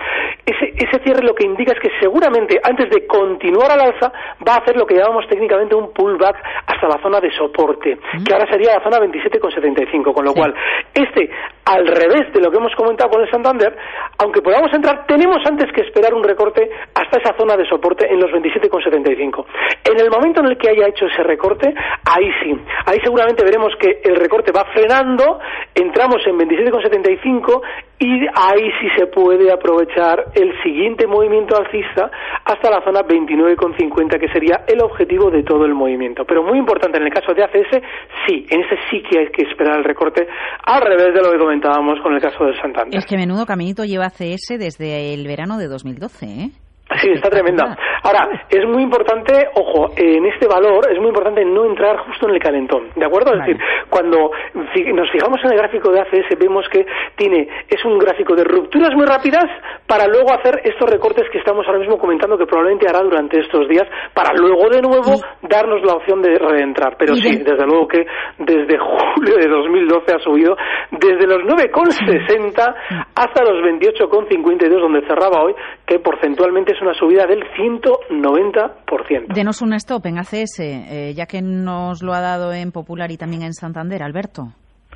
ese, 0.46 0.74
ese 0.76 1.04
cierre 1.04 1.24
lo 1.24 1.36
que 1.36 1.46
indica 1.46 1.74
es 1.74 1.80
que 1.80 1.92
seguramente 2.00 2.60
antes 2.64 2.90
de 2.90 3.06
continuar 3.06 3.72
al 3.72 3.82
alza, 3.82 4.12
va 4.48 4.56
a 4.56 4.58
hacer 4.58 4.76
lo 4.78 4.86
que 4.86 4.96
llamamos 4.96 5.28
técnicamente 5.28 5.76
un 5.76 5.94
pullback 5.94 6.38
hasta 6.68 6.88
la 6.88 7.02
zona 7.02 7.20
de 7.20 7.32
soporte, 7.32 7.98
que 8.26 8.34
ahora 8.34 8.50
sería 8.50 8.78
la 8.78 8.84
zona 8.84 8.98
27,75, 9.06 10.14
con 10.14 10.26
lo 10.26 10.34
cual, 10.34 10.54
este, 10.94 11.30
al 11.66 11.88
revés 11.88 12.32
de 12.34 12.42
lo 12.42 12.52
que 12.52 12.58
hemos 12.58 12.74
comentado 12.76 13.10
con 13.10 13.22
el 13.22 13.30
Santander, 13.30 13.76
aunque 14.18 14.42
podamos 14.42 14.74
entrar, 14.74 15.06
tenemos 15.06 15.38
antes 15.46 15.72
que 15.72 15.82
esperar 15.82 16.14
un 16.14 16.24
recorte 16.24 16.70
hasta 16.96 17.18
esa 17.18 17.38
zona 17.38 17.56
de 17.56 17.68
soporte 17.68 18.12
en 18.12 18.20
los 18.20 18.32
27,75. 18.32 19.46
En 19.86 20.00
el 20.00 20.10
momento 20.10 20.42
en 20.42 20.48
el 20.48 20.58
que 20.58 20.70
haya 20.70 20.88
hecho 20.88 21.06
ese 21.06 21.24
recorte, 21.24 21.74
ahí 22.06 22.32
sí, 22.44 22.56
ahí 22.86 23.00
seguramente 23.04 23.44
veremos 23.44 23.74
que 23.80 24.02
el 24.04 24.16
recorte 24.16 24.52
va 24.52 24.66
frenando, 24.74 25.40
entramos 25.76 26.21
en 26.30 26.38
27,75 26.38 27.62
y 28.00 28.28
ahí 28.34 28.72
sí 28.80 28.88
se 28.98 29.08
puede 29.08 29.52
aprovechar 29.52 30.26
el 30.34 30.52
siguiente 30.64 31.08
movimiento 31.08 31.56
alcista 31.56 32.10
hasta 32.46 32.70
la 32.70 32.82
zona 32.84 33.02
29,50 33.02 34.20
que 34.20 34.28
sería 34.30 34.64
el 34.68 34.82
objetivo 34.82 35.30
de 35.30 35.44
todo 35.44 35.66
el 35.66 35.74
movimiento. 35.74 36.24
Pero 36.26 36.44
muy 36.44 36.58
importante 36.58 36.98
en 36.98 37.06
el 37.06 37.14
caso 37.14 37.34
de 37.34 37.44
ACS, 37.44 37.82
sí, 38.28 38.46
en 38.50 38.62
ese 38.62 38.78
sí 38.90 39.04
que 39.10 39.20
hay 39.20 39.28
que 39.28 39.44
esperar 39.44 39.78
el 39.78 39.84
recorte 39.84 40.28
al 40.66 40.82
revés 40.82 41.14
de 41.14 41.22
lo 41.22 41.32
que 41.32 41.38
comentábamos 41.38 42.00
con 42.02 42.14
el 42.14 42.22
caso 42.22 42.46
del 42.46 42.60
Santander. 42.60 42.98
Es 42.98 43.06
que 43.06 43.18
menudo 43.18 43.46
caminito 43.46 43.84
lleva 43.84 44.06
ACS 44.06 44.58
desde 44.58 45.14
el 45.14 45.28
verano 45.28 45.58
de 45.58 45.68
2012, 45.68 46.26
¿eh? 46.26 46.50
Sí, 47.00 47.10
está 47.12 47.30
tremenda. 47.30 47.78
Ahora, 48.04 48.46
es 48.50 48.66
muy 48.68 48.84
importante, 48.84 49.48
ojo, 49.56 49.92
en 49.96 50.26
este 50.26 50.48
valor 50.48 50.92
es 50.92 50.98
muy 50.98 51.10
importante 51.10 51.46
no 51.46 51.66
entrar 51.66 51.98
justo 52.00 52.28
en 52.28 52.36
el 52.36 52.42
calentón, 52.42 52.90
¿de 52.96 53.06
acuerdo? 53.06 53.34
Es 53.34 53.40
decir, 53.40 53.58
cuando 53.90 54.32
nos 54.54 55.12
fijamos 55.12 55.40
en 55.44 55.52
el 55.52 55.58
gráfico 55.58 55.92
de 55.92 56.02
ACS 56.02 56.40
vemos 56.40 56.68
que 56.70 56.86
tiene 57.16 57.48
es 57.68 57.84
un 57.86 58.00
gráfico 58.00 58.36
de 58.36 58.44
rupturas 58.44 58.94
muy 58.96 59.06
rápidas 59.06 59.46
para 59.86 60.08
luego 60.08 60.34
hacer 60.34 60.62
estos 60.64 60.90
recortes 60.90 61.30
que 61.32 61.40
estamos 61.40 61.66
ahora 61.68 61.80
mismo 61.80 61.98
comentando 61.98 62.38
que 62.38 62.46
probablemente 62.46 62.88
hará 62.90 63.02
durante 63.02 63.40
estos 63.40 63.68
días 63.68 63.88
para 64.14 64.34
luego 64.34 64.70
de 64.70 64.82
nuevo 64.82 65.22
darnos 65.42 65.84
la 65.84 65.94
opción 65.94 66.22
de 66.22 66.38
reentrar. 66.38 66.96
Pero 66.98 67.16
sí, 67.16 67.38
desde 67.38 67.66
luego 67.66 67.88
que 67.88 68.06
desde 68.40 68.78
julio 68.78 69.36
de 69.38 69.48
2012 69.48 70.16
ha 70.16 70.20
subido 70.20 70.56
desde 70.92 71.28
los 71.28 71.44
9,60 71.44 72.76
hasta 73.16 73.44
los 73.44 73.64
28,52 73.64 74.82
donde 74.82 75.02
cerraba 75.08 75.44
hoy, 75.44 75.54
que 75.86 76.00
porcentualmente 76.00 76.74
es 76.74 76.82
una 76.82 76.94
subida 76.94 77.26
del 77.26 77.44
190%. 78.10 79.34
Denos 79.34 79.62
un 79.62 79.74
stop 79.74 80.06
en 80.06 80.20
ACS, 80.20 80.60
eh, 80.60 81.14
ya 81.16 81.26
que 81.26 81.42
nos 81.42 82.02
lo 82.02 82.14
ha 82.14 82.22
dado 82.22 82.54
en 82.54 82.72
Popular 82.72 83.12
y 83.12 83.18
también 83.18 83.44
en 83.44 83.54
Santander, 83.54 84.04
Alberto. 84.04 84.54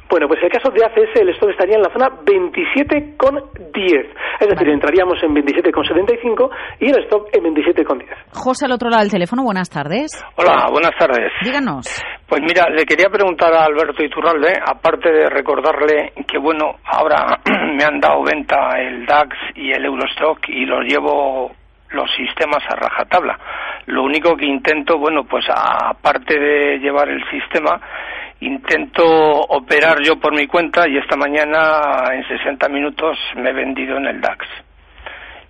Bueno, 0.10 0.28
pues 0.28 0.40
en 0.40 0.46
el 0.46 0.52
caso 0.52 0.72
de 0.72 0.86
ACS 0.86 1.20
el 1.20 1.30
stop 1.30 1.50
estaría 1.50 1.78
en 1.78 1.82
la 1.82 1.92
zona 1.92 2.10
27,10. 2.24 4.06
Es 4.40 4.48
decir, 4.48 4.70
entraríamos 4.70 5.22
en 5.24 5.34
27,75 5.34 6.50
y 6.80 6.90
el 6.90 7.04
stop 7.06 7.28
en 7.34 7.44
27,10. 7.44 8.06
José, 8.34 8.66
al 8.66 8.74
otro 8.74 8.90
lado 8.90 9.02
del 9.02 9.12
teléfono, 9.12 9.44
buenas 9.44 9.70
tardes. 9.70 10.24
Hola, 10.38 10.68
buenas 10.72 10.92
tardes. 10.98 11.32
Díganos. 11.44 12.04
Pues 12.28 12.42
mira, 12.42 12.70
le 12.70 12.86
quería 12.86 13.10
preguntar 13.10 13.52
a 13.54 13.66
Alberto 13.66 14.04
Iturralde, 14.04 14.54
aparte 14.66 15.12
de 15.12 15.30
recordarle 15.30 16.14
que, 16.28 16.38
bueno, 16.38 16.76
ahora 16.86 17.40
me 17.76 17.84
han 17.84 18.00
dado 18.00 18.24
venta 18.24 18.70
el 18.78 19.06
DAX 19.06 19.36
y 19.56 19.72
el 19.72 19.86
Eurostock 19.86 20.48
y 20.50 20.66
los 20.66 20.86
llevo 20.86 21.52
los 21.90 22.10
sistemas 22.16 22.64
a 22.70 22.76
rajatabla. 22.76 23.40
Lo 23.88 24.04
único 24.04 24.36
que 24.36 24.46
intento, 24.46 24.98
bueno, 24.98 25.26
pues 25.26 25.46
aparte 25.50 26.40
de 26.40 26.80
llevar 26.80 27.10
el 27.10 27.24
sistema, 27.30 27.80
intento 28.40 29.06
operar 29.06 30.02
yo 30.04 30.20
por 30.20 30.36
mi 30.36 30.48
cuenta 30.48 30.88
y 30.88 30.98
esta 30.98 31.16
mañana 31.16 32.14
en 32.14 32.28
60 32.28 32.68
minutos 32.70 33.18
me 33.36 33.50
he 33.50 33.54
vendido 33.54 33.98
en 33.98 34.08
el 34.08 34.22
DAX. 34.22 34.46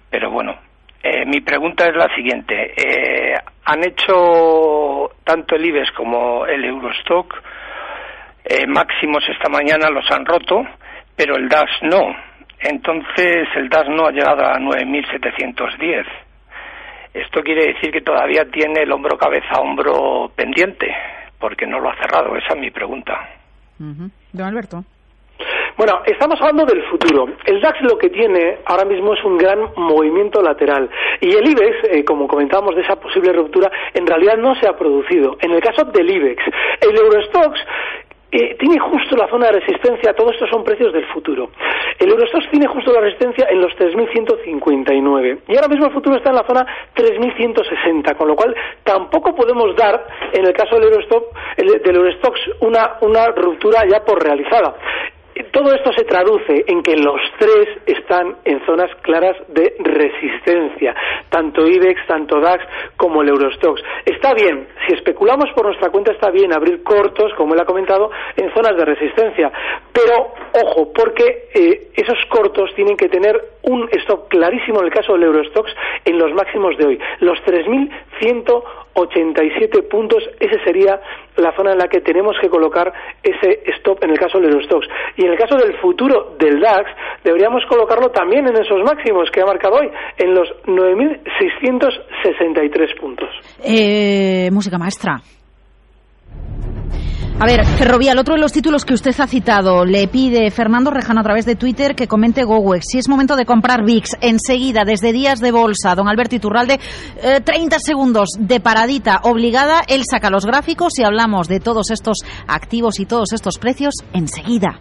Pero 0.10 0.32
bueno, 0.32 0.56
eh, 1.02 1.26
mi 1.26 1.42
pregunta 1.42 1.86
es 1.86 1.96
la 1.96 2.14
siguiente. 2.16 2.74
Eh, 2.76 3.36
han 3.66 3.84
hecho 3.84 5.12
tanto 5.24 5.56
el 5.56 5.66
IBEX 5.66 5.92
como 5.92 6.46
el 6.46 6.64
Eurostock 6.66 7.42
eh, 8.44 8.68
máximos 8.68 9.24
esta 9.28 9.50
mañana, 9.50 9.90
los 9.90 10.10
han 10.12 10.26
roto, 10.26 10.64
pero 11.16 11.36
el 11.36 11.50
DAX 11.50 11.72
no. 11.82 12.16
Entonces 12.60 13.48
el 13.56 13.70
DAX 13.70 13.90
no 13.90 14.08
ha 14.08 14.12
llegado 14.12 14.46
a 14.46 14.58
9.710. 14.60 16.06
Esto 17.16 17.42
quiere 17.42 17.74
decir 17.74 17.92
que 17.92 18.02
todavía 18.02 18.44
tiene 18.52 18.82
el 18.82 18.92
hombro 18.92 19.18
cabeza 19.18 19.62
hombro 19.62 20.30
pendiente 20.36 20.94
porque 21.40 21.66
no 21.66 21.80
lo 21.80 21.90
ha 21.90 21.96
cerrado. 21.96 22.36
Esa 22.36 22.56
es 22.56 22.60
mi 22.60 22.72
pregunta. 22.72 23.30
Don 23.78 24.46
Alberto. 24.46 24.84
Bueno, 25.78 26.02
estamos 26.06 26.40
hablando 26.42 26.66
del 26.66 26.84
futuro. 26.84 27.28
El 27.46 27.62
DAX 27.62 27.82
lo 27.82 27.98
que 27.98 28.10
tiene 28.10 28.60
ahora 28.66 28.86
mismo 28.86 29.14
es 29.14 29.24
un 29.24 29.38
gran 29.38 29.60
movimiento 29.76 30.42
lateral. 30.42 30.90
Y 31.22 31.36
el 31.36 31.50
IBEX, 31.50 31.76
eh, 31.92 32.06
como 32.06 32.28
comentábamos 32.28 32.76
de 32.76 32.82
esa 32.82 32.96
posible 32.98 33.34
ruptura, 33.34 33.72
en 33.94 34.08
realidad 34.08 34.38
no 34.38 34.56
se 34.56 34.68
ha 34.68 34.78
producido. 34.78 35.38
En 35.42 35.52
el 35.52 35.62
caso 35.62 35.86
del 35.86 36.10
IBEX, 36.10 36.44
el 36.82 36.98
Eurostox 36.98 37.60
eh, 38.32 38.56
tiene 38.60 38.80
justo 38.80 39.16
la 39.16 39.28
zona 39.30 39.48
de 39.48 39.60
resistencia, 39.60 40.14
todo 40.14 40.32
esto 40.32 40.48
son 40.48 40.64
precios 40.64 40.92
del 40.94 41.06
futuro. 41.08 41.52
El 42.00 42.10
Eurostox 42.10 42.50
tiene 42.50 42.68
justo 42.68 42.92
la 42.92 43.02
resistencia 43.02 43.48
en 43.50 43.62
los 43.62 43.72
3.159 43.74 45.40
y 45.48 45.56
ahora 45.56 45.68
mismo 45.68 45.86
el 45.86 45.94
futuro 45.94 46.18
está 46.18 46.30
en 46.32 46.36
la 46.36 46.46
zona 46.46 46.66
3.160, 46.96 48.16
con 48.18 48.28
lo 48.28 48.36
cual 48.36 48.56
tampoco 48.84 49.36
podemos 49.36 49.76
dar, 49.76 50.06
en 50.34 50.46
el 50.46 50.54
caso 50.54 50.76
del 50.76 50.86
Eurostox, 50.86 51.28
del 51.58 51.96
Eurostox 51.96 52.40
una, 52.62 52.98
una 53.02 53.28
ruptura 53.28 53.84
ya 53.90 54.04
por 54.04 54.22
realizada. 54.22 54.76
Todo 55.52 55.74
esto 55.74 55.92
se 55.92 56.06
traduce 56.06 56.64
en 56.68 56.82
que 56.82 56.96
los 56.96 57.20
tres 57.38 57.68
están 57.86 58.38
en 58.46 58.66
zonas 58.66 58.90
claras 59.02 59.36
de 59.50 59.76
resistencia, 59.80 60.96
tanto 61.30 61.68
IBEX, 61.68 62.08
tanto 62.08 62.40
DAX 62.40 62.64
como 62.96 63.22
el 63.22 63.30
Eurostox. 63.30 63.82
Está 64.06 64.34
bien, 64.34 64.68
si 64.88 64.94
especulamos 64.94 65.50
por 65.54 65.66
nuestra 65.66 65.90
cuenta 65.90 66.14
está 66.14 66.32
bien 66.32 66.54
abrir 66.54 66.84
cortos, 66.84 67.34
como 67.36 67.54
él 67.54 67.60
ha 67.60 67.66
comentado, 67.66 68.12
en 68.38 68.54
zonas 68.54 68.78
de 68.78 68.86
resistencia, 68.86 69.52
pero 69.92 70.34
ojo, 70.64 70.94
porque 70.94 71.50
eh, 71.54 71.88
esos 71.96 72.18
cortos 72.30 72.74
tienen 72.76 72.96
que 72.96 73.10
tener 73.10 73.36
un 73.64 73.90
stop 73.92 74.30
clarísimo 74.30 74.80
en 74.80 74.86
el 74.86 74.94
caso 74.94 75.14
del 75.14 75.24
Eurostox 75.24 75.70
en 76.06 76.18
los 76.18 76.34
máximos 76.34 76.78
de 76.78 76.86
hoy, 76.86 77.00
los 77.20 77.42
3.187 78.96 79.88
puntos, 79.90 80.24
esa 80.40 80.64
sería 80.64 81.02
la 81.38 81.56
zona 81.56 81.74
en 81.74 81.80
la 81.80 81.88
que 81.88 82.02
tenemos 82.02 82.36
que 82.42 82.50
colocar 82.50 82.92
ese 83.22 83.62
stop 83.78 84.04
en 84.04 84.10
el 84.12 84.18
caso 84.18 84.40
del 84.40 84.52
Eurostox. 84.52 84.88
Y 85.18 85.26
en 85.26 85.34
el 85.34 85.38
caso 85.38 85.58
del 85.58 85.78
futuro 85.80 86.36
del 86.40 86.62
DAX, 86.62 86.90
deberíamos 87.24 87.64
colocarlo 87.68 88.10
también 88.10 88.48
en 88.48 88.56
esos 88.56 88.82
máximos 88.84 89.30
que 89.32 89.42
ha 89.42 89.46
marcado 89.46 89.76
hoy, 89.76 89.92
en 90.18 90.34
los 90.34 90.48
9.663 90.66 93.00
puntos. 93.00 93.30
Eh, 93.64 94.50
música 94.52 94.78
maestra. 94.78 95.22
A 97.38 97.46
ver, 97.46 97.66
Ferrovial, 97.66 98.18
otro 98.18 98.36
de 98.36 98.40
los 98.40 98.54
títulos 98.54 98.86
que 98.86 98.94
usted 98.94 99.14
ha 99.20 99.28
citado, 99.28 99.84
le 99.84 100.08
pide 100.08 100.50
Fernando 100.52 100.90
Rejano 100.90 101.20
a 101.20 101.24
través 101.24 101.46
de 101.46 101.58
Twitter 101.58 101.94
que 101.94 102.08
comente 102.08 102.46
GoWex. 102.46 102.86
Si 102.90 102.98
es 102.98 103.10
momento 103.10 103.36
de 103.36 103.46
comprar 103.46 103.84
VIX 103.84 104.10
enseguida, 104.22 104.86
desde 104.86 105.12
días 105.12 105.42
de 105.42 105.52
bolsa, 105.52 105.96
don 105.96 106.08
Alberto 106.08 106.36
Iturralde, 106.36 106.80
30 107.44 107.76
eh, 107.76 107.80
segundos 107.80 108.30
de 108.40 108.62
paradita 108.62 109.20
obligada, 109.24 109.82
él 109.86 110.04
saca 110.10 110.30
los 110.30 110.46
gráficos 110.46 110.98
y 110.98 111.04
hablamos 111.04 111.50
de 111.50 111.60
todos 111.60 111.92
estos 111.92 112.20
activos 112.48 113.02
y 113.02 113.06
todos 113.06 113.34
estos 113.34 113.58
precios 113.58 113.96
enseguida. 114.14 114.80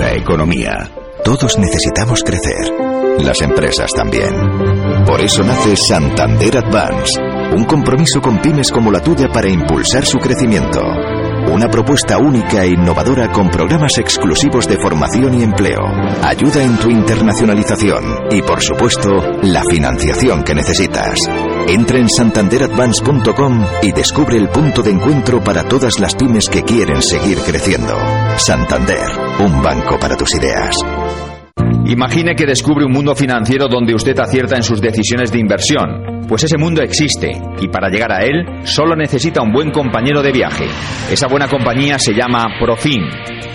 Economía. 0.00 0.90
Todos 1.24 1.58
necesitamos 1.58 2.22
crecer. 2.24 2.72
Las 3.20 3.42
empresas 3.42 3.90
también. 3.92 4.34
Por 5.06 5.20
eso 5.20 5.42
nace 5.42 5.76
Santander 5.76 6.58
Advance, 6.58 7.20
un 7.54 7.64
compromiso 7.64 8.20
con 8.20 8.40
pymes 8.40 8.72
como 8.72 8.90
la 8.90 9.00
tuya 9.00 9.28
para 9.28 9.48
impulsar 9.48 10.06
su 10.06 10.18
crecimiento. 10.18 10.80
Una 11.52 11.68
propuesta 11.68 12.18
única 12.18 12.64
e 12.64 12.68
innovadora 12.68 13.30
con 13.30 13.50
programas 13.50 13.98
exclusivos 13.98 14.66
de 14.66 14.78
formación 14.78 15.38
y 15.38 15.42
empleo, 15.42 15.82
ayuda 16.22 16.62
en 16.62 16.76
tu 16.78 16.88
internacionalización 16.88 18.28
y, 18.30 18.40
por 18.42 18.62
supuesto, 18.62 19.10
la 19.42 19.62
financiación 19.64 20.42
que 20.42 20.54
necesitas. 20.54 21.20
Entra 21.68 21.98
en 21.98 22.08
santanderadvance.com 22.08 23.66
y 23.82 23.92
descubre 23.92 24.38
el 24.38 24.48
punto 24.48 24.82
de 24.82 24.90
encuentro 24.90 25.42
para 25.42 25.64
todas 25.64 25.98
las 26.00 26.14
pymes 26.14 26.48
que 26.48 26.62
quieren 26.62 27.02
seguir 27.02 27.38
creciendo. 27.38 27.96
Santander, 28.36 28.98
un 29.40 29.62
banco 29.62 29.98
para 30.00 30.16
tus 30.16 30.34
ideas. 30.34 30.84
Imagine 31.86 32.34
que 32.34 32.46
descubre 32.46 32.84
un 32.84 32.92
mundo 32.92 33.14
financiero 33.14 33.68
donde 33.68 33.94
usted 33.94 34.18
acierta 34.18 34.56
en 34.56 34.62
sus 34.62 34.80
decisiones 34.80 35.30
de 35.30 35.38
inversión. 35.38 36.24
Pues 36.28 36.44
ese 36.44 36.56
mundo 36.56 36.82
existe 36.82 37.30
y 37.60 37.68
para 37.68 37.88
llegar 37.88 38.12
a 38.12 38.24
él 38.24 38.64
solo 38.64 38.96
necesita 38.96 39.42
un 39.42 39.52
buen 39.52 39.70
compañero 39.70 40.22
de 40.22 40.32
viaje. 40.32 40.66
Esa 41.10 41.28
buena 41.28 41.48
compañía 41.48 41.98
se 41.98 42.14
llama 42.14 42.46
Profin. 42.60 43.02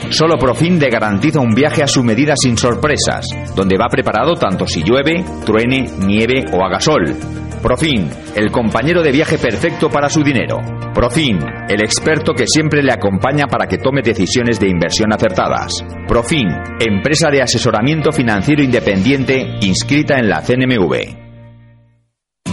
Solo 0.09 0.37
Profin 0.37 0.79
le 0.79 0.89
garantiza 0.89 1.39
un 1.39 1.53
viaje 1.53 1.83
a 1.83 1.87
su 1.87 2.03
medida 2.03 2.33
sin 2.35 2.57
sorpresas, 2.57 3.25
donde 3.55 3.77
va 3.77 3.87
preparado 3.89 4.35
tanto 4.35 4.65
si 4.65 4.83
llueve, 4.83 5.23
truene, 5.45 5.89
nieve 6.05 6.45
o 6.53 6.63
haga 6.63 6.79
sol. 6.79 7.15
Profin, 7.61 8.09
el 8.35 8.51
compañero 8.51 9.01
de 9.01 9.11
viaje 9.11 9.37
perfecto 9.37 9.89
para 9.89 10.09
su 10.09 10.23
dinero. 10.23 10.59
Profin, 10.93 11.39
el 11.67 11.81
experto 11.81 12.33
que 12.33 12.47
siempre 12.47 12.81
le 12.83 12.93
acompaña 12.93 13.47
para 13.47 13.67
que 13.67 13.77
tome 13.77 14.01
decisiones 14.01 14.59
de 14.59 14.69
inversión 14.69 15.11
acertadas. 15.13 15.83
Profin, 16.07 16.47
empresa 16.79 17.29
de 17.29 17.41
asesoramiento 17.41 18.11
financiero 18.11 18.63
independiente 18.63 19.57
inscrita 19.61 20.17
en 20.17 20.29
la 20.29 20.41
CNMV. 20.41 21.26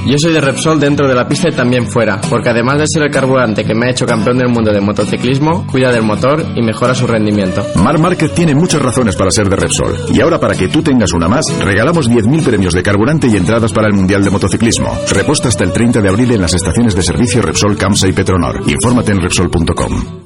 Yo 0.07 0.19
soy 0.19 0.35
de 0.35 0.41
Repsol 0.41 0.79
dentro 0.79 1.09
de 1.09 1.15
la 1.15 1.27
pista 1.27 1.49
y 1.49 1.53
también 1.53 1.87
fuera, 1.87 2.21
porque 2.29 2.51
además 2.51 2.79
de 2.79 2.87
ser 2.87 3.05
el 3.05 3.11
carburante 3.11 3.65
que 3.65 3.75
me 3.75 3.87
ha 3.87 3.91
hecho 3.91 4.05
campeón 4.05 4.39
del 4.39 4.49
mundo 4.49 4.71
de 4.71 4.81
motociclismo, 4.81 5.67
cuida 5.67 5.91
del 5.91 6.03
motor 6.03 6.45
y 6.55 6.63
mejora 6.63 6.95
su 6.95 7.07
rendimiento. 7.07 7.65
Mar 7.83 7.99
Market 7.99 8.35
tiene 8.35 8.55
muchas 8.55 8.83
razones 8.83 9.17
para 9.17 9.31
ser 9.31 9.49
de 9.49 9.57
Repsol. 9.57 9.97
Y 10.13 10.21
ahora 10.21 10.39
para 10.39 10.55
que 10.55 10.69
tú 10.69 10.83
tengas 10.83 11.13
una 11.13 11.27
más, 11.27 11.45
regalamos 11.65 12.11
10.000 12.11 12.45
premios 12.45 12.75
de 12.75 12.83
carburante 12.83 13.29
y 13.29 13.37
entradas 13.37 13.73
para 13.73 13.87
el 13.87 13.95
Mundial 13.95 14.23
de 14.23 14.31
Motociclismo. 14.31 14.99
Reposta 15.11 15.49
hasta 15.49 15.65
el 15.65 15.73
30 15.73 16.03
de 16.03 16.09
abril 16.09 16.31
en 16.33 16.43
las 16.43 16.55
estaciones 16.55 16.95
de 16.95 17.03
servicio 17.03 17.41
Repsol, 17.41 17.77
Camsa 17.77 18.07
y 18.07 18.13
Petronor. 18.13 18.63
Infórmate 18.67 19.13
en 19.13 19.21
Repsol.com. 19.21 20.24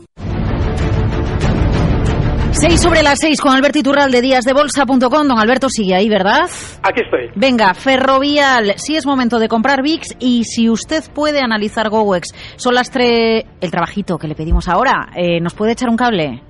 6 2.61 2.83
sobre 2.83 3.05
las 3.05 3.21
6 3.21 3.40
con 3.40 3.55
Alberto 3.55 3.79
Iturral 3.79 4.11
de 4.11 4.21
díasdebolsa.com. 4.21 5.29
Don 5.29 5.38
Alberto 5.38 5.68
sigue 5.68 5.94
ahí, 5.94 6.09
¿verdad? 6.09 6.51
Aquí 6.83 7.03
estoy. 7.05 7.31
Venga, 7.37 7.73
Ferrovial, 7.73 8.73
sí 8.79 8.97
es 8.97 9.07
momento 9.07 9.38
de 9.38 9.47
comprar 9.47 9.81
VIX 9.81 10.16
y 10.18 10.42
si 10.42 10.68
usted 10.68 11.05
puede 11.14 11.40
analizar 11.40 11.88
GoWex, 11.88 12.57
son 12.57 12.75
las 12.75 12.90
tres... 12.90 13.44
El 13.61 13.71
trabajito 13.71 14.18
que 14.18 14.27
le 14.27 14.35
pedimos 14.35 14.68
ahora, 14.68 15.07
eh, 15.14 15.40
¿nos 15.40 15.55
puede 15.55 15.73
echar 15.73 15.88
un 15.88 15.97
cable? 15.97 16.42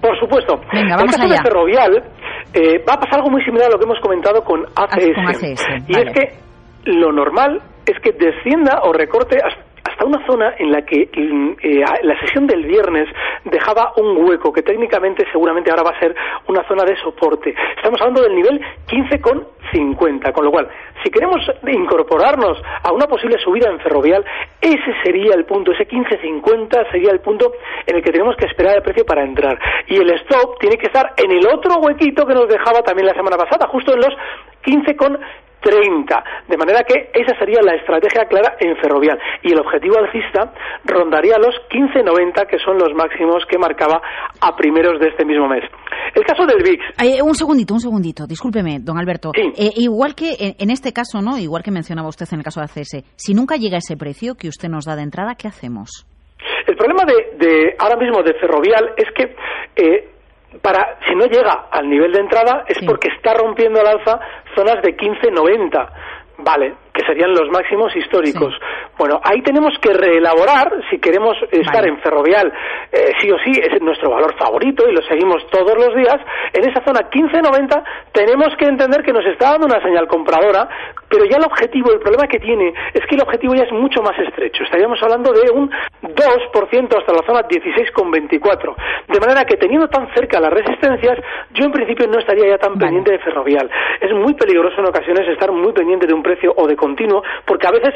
Por 0.00 0.16
supuesto. 0.20 0.54
Venga, 0.72 0.98
vamos 0.98 1.16
en 1.16 1.22
el 1.22 1.28
caso 1.28 1.34
allá. 1.34 1.42
de 1.42 1.48
Ferrovial 1.48 2.04
eh, 2.54 2.84
va 2.88 2.94
a 2.94 3.00
pasar 3.00 3.18
algo 3.18 3.30
muy 3.30 3.42
similar 3.44 3.66
a 3.66 3.72
lo 3.72 3.78
que 3.80 3.86
hemos 3.86 3.98
comentado 4.00 4.44
con 4.44 4.60
ACS. 4.72 5.14
con 5.16 5.26
ACS, 5.26 5.66
y 5.88 5.92
vale. 5.94 6.06
es 6.06 6.12
que 6.14 6.92
lo 6.92 7.10
normal 7.10 7.60
es 7.84 7.98
que 8.04 8.12
descienda 8.12 8.82
o 8.84 8.92
recorte 8.92 9.38
hasta 9.42 9.65
hasta 9.96 10.04
una 10.04 10.26
zona 10.26 10.54
en 10.58 10.70
la 10.70 10.82
que 10.82 11.08
mm, 11.16 11.52
eh, 11.62 11.84
la 12.02 12.20
sesión 12.20 12.46
del 12.46 12.64
viernes 12.64 13.08
dejaba 13.44 13.94
un 13.96 14.16
hueco 14.18 14.52
que 14.52 14.62
técnicamente 14.62 15.24
seguramente 15.32 15.70
ahora 15.70 15.84
va 15.84 15.96
a 15.96 16.00
ser 16.00 16.14
una 16.48 16.66
zona 16.68 16.84
de 16.84 16.96
soporte. 16.96 17.54
Estamos 17.76 17.98
hablando 18.02 18.22
del 18.22 18.34
nivel 18.34 18.60
15,50, 18.88 20.32
con 20.32 20.44
lo 20.44 20.50
cual, 20.50 20.68
si 21.02 21.10
queremos 21.10 21.40
incorporarnos 21.66 22.62
a 22.82 22.92
una 22.92 23.06
posible 23.06 23.38
subida 23.38 23.70
en 23.70 23.80
ferrovial, 23.80 24.22
ese 24.60 24.94
sería 25.02 25.34
el 25.34 25.46
punto, 25.46 25.72
ese 25.72 25.88
15,50 25.88 26.90
sería 26.90 27.10
el 27.10 27.20
punto 27.20 27.52
en 27.86 27.96
el 27.96 28.02
que 28.02 28.12
tenemos 28.12 28.36
que 28.36 28.46
esperar 28.46 28.76
el 28.76 28.82
precio 28.82 29.06
para 29.06 29.24
entrar. 29.24 29.58
Y 29.86 29.96
el 29.96 30.10
stop 30.10 30.58
tiene 30.58 30.76
que 30.76 30.86
estar 30.86 31.14
en 31.16 31.30
el 31.30 31.46
otro 31.46 31.76
huequito 31.76 32.26
que 32.26 32.34
nos 32.34 32.48
dejaba 32.48 32.82
también 32.82 33.06
la 33.06 33.14
semana 33.14 33.38
pasada, 33.38 33.66
justo 33.68 33.94
en 33.94 34.00
los 34.00 34.14
15,30. 35.66 36.24
De 36.48 36.56
manera 36.56 36.82
que 36.84 37.10
esa 37.12 37.36
sería 37.38 37.60
la 37.62 37.74
estrategia 37.74 38.24
clara 38.26 38.56
en 38.60 38.76
ferrovial. 38.76 39.18
Y 39.42 39.52
el 39.52 39.60
objetivo 39.60 39.98
alcista 39.98 40.52
rondaría 40.84 41.36
los 41.38 41.54
15,90, 41.70 42.46
que 42.46 42.58
son 42.58 42.78
los 42.78 42.94
máximos 42.94 43.44
que 43.48 43.58
marcaba 43.58 44.00
a 44.40 44.56
primeros 44.56 45.00
de 45.00 45.08
este 45.08 45.24
mismo 45.24 45.48
mes. 45.48 45.64
El 46.14 46.24
caso 46.24 46.46
del 46.46 46.62
VIX. 46.62 46.82
Eh, 47.02 47.22
un 47.22 47.34
segundito, 47.34 47.74
un 47.74 47.80
segundito, 47.80 48.26
discúlpeme, 48.26 48.78
don 48.80 48.98
Alberto. 48.98 49.32
Eh, 49.34 49.70
igual 49.76 50.14
que 50.14 50.34
en, 50.38 50.54
en 50.58 50.70
este 50.70 50.92
caso, 50.92 51.20
¿no? 51.20 51.38
Igual 51.38 51.62
que 51.62 51.70
mencionaba 51.70 52.08
usted 52.08 52.26
en 52.32 52.38
el 52.38 52.44
caso 52.44 52.60
de 52.60 52.64
ACS, 52.64 53.04
si 53.16 53.34
nunca 53.34 53.56
llega 53.56 53.78
ese 53.78 53.96
precio 53.96 54.34
que 54.34 54.48
usted 54.48 54.68
nos 54.68 54.84
da 54.84 54.96
de 54.96 55.02
entrada, 55.02 55.34
¿qué 55.34 55.48
hacemos? 55.48 56.06
El 56.66 56.76
problema 56.76 57.04
de, 57.04 57.46
de 57.46 57.76
ahora 57.78 57.96
mismo 57.96 58.22
de 58.22 58.34
ferrovial 58.34 58.94
es 58.96 59.06
que 59.14 59.34
eh, 59.76 60.15
para 60.62 60.98
si 61.06 61.14
no 61.14 61.26
llega 61.26 61.66
al 61.70 61.88
nivel 61.88 62.12
de 62.12 62.20
entrada 62.20 62.64
es 62.66 62.78
porque 62.84 63.08
está 63.08 63.34
rompiendo 63.34 63.80
al 63.80 63.86
alza 63.86 64.20
zonas 64.54 64.82
de 64.82 64.96
15.90. 64.96 65.88
Vale, 66.38 66.74
que 66.96 67.04
serían 67.04 67.32
los 67.32 67.50
máximos 67.50 67.94
históricos. 67.94 68.54
Bueno, 68.98 69.20
ahí 69.22 69.42
tenemos 69.42 69.74
que 69.80 69.92
reelaborar 69.92 70.72
si 70.90 70.98
queremos 70.98 71.36
estar 71.50 71.86
en 71.86 71.98
ferrovial, 71.98 72.50
eh, 72.90 73.12
sí 73.20 73.30
o 73.30 73.36
sí, 73.44 73.52
es 73.52 73.82
nuestro 73.82 74.10
valor 74.10 74.34
favorito 74.38 74.88
y 74.88 74.94
lo 74.94 75.02
seguimos 75.02 75.46
todos 75.50 75.76
los 75.76 75.94
días. 75.94 76.16
En 76.54 76.68
esa 76.68 76.82
zona 76.82 77.10
15.90 77.10 77.84
tenemos 78.12 78.48
que 78.58 78.64
entender 78.64 79.02
que 79.02 79.12
nos 79.12 79.26
está 79.26 79.52
dando 79.52 79.66
una 79.66 79.82
señal 79.82 80.08
compradora, 80.08 80.68
pero 81.08 81.24
ya 81.26 81.36
el 81.36 81.44
objetivo, 81.44 81.92
el 81.92 82.00
problema 82.00 82.26
que 82.26 82.38
tiene 82.38 82.72
es 82.94 83.04
que 83.06 83.14
el 83.14 83.22
objetivo 83.22 83.54
ya 83.54 83.64
es 83.64 83.72
mucho 83.72 84.00
más 84.02 84.18
estrecho. 84.18 84.64
Estaríamos 84.64 85.00
hablando 85.02 85.32
de 85.32 85.50
un 85.50 85.70
2% 86.02 86.98
hasta 86.98 87.12
la 87.12 87.26
zona 87.26 87.42
16,24. 87.42 88.74
De 89.08 89.20
manera 89.20 89.44
que 89.44 89.56
teniendo 89.56 89.88
tan 89.88 90.08
cerca 90.14 90.40
las 90.40 90.52
resistencias, 90.52 91.18
yo 91.52 91.66
en 91.66 91.72
principio 91.72 92.06
no 92.06 92.18
estaría 92.18 92.48
ya 92.48 92.58
tan 92.58 92.78
pendiente 92.78 93.12
de 93.12 93.18
ferrovial. 93.18 93.70
Es 94.00 94.12
muy 94.12 94.34
peligroso 94.34 94.80
en 94.80 94.86
ocasiones 94.86 95.28
estar 95.28 95.52
muy 95.52 95.72
pendiente 95.72 96.06
de 96.06 96.14
un 96.14 96.22
precio 96.22 96.54
o 96.56 96.66
de 96.66 96.76
continuo, 96.86 97.22
porque 97.44 97.66
a 97.66 97.72
veces 97.72 97.94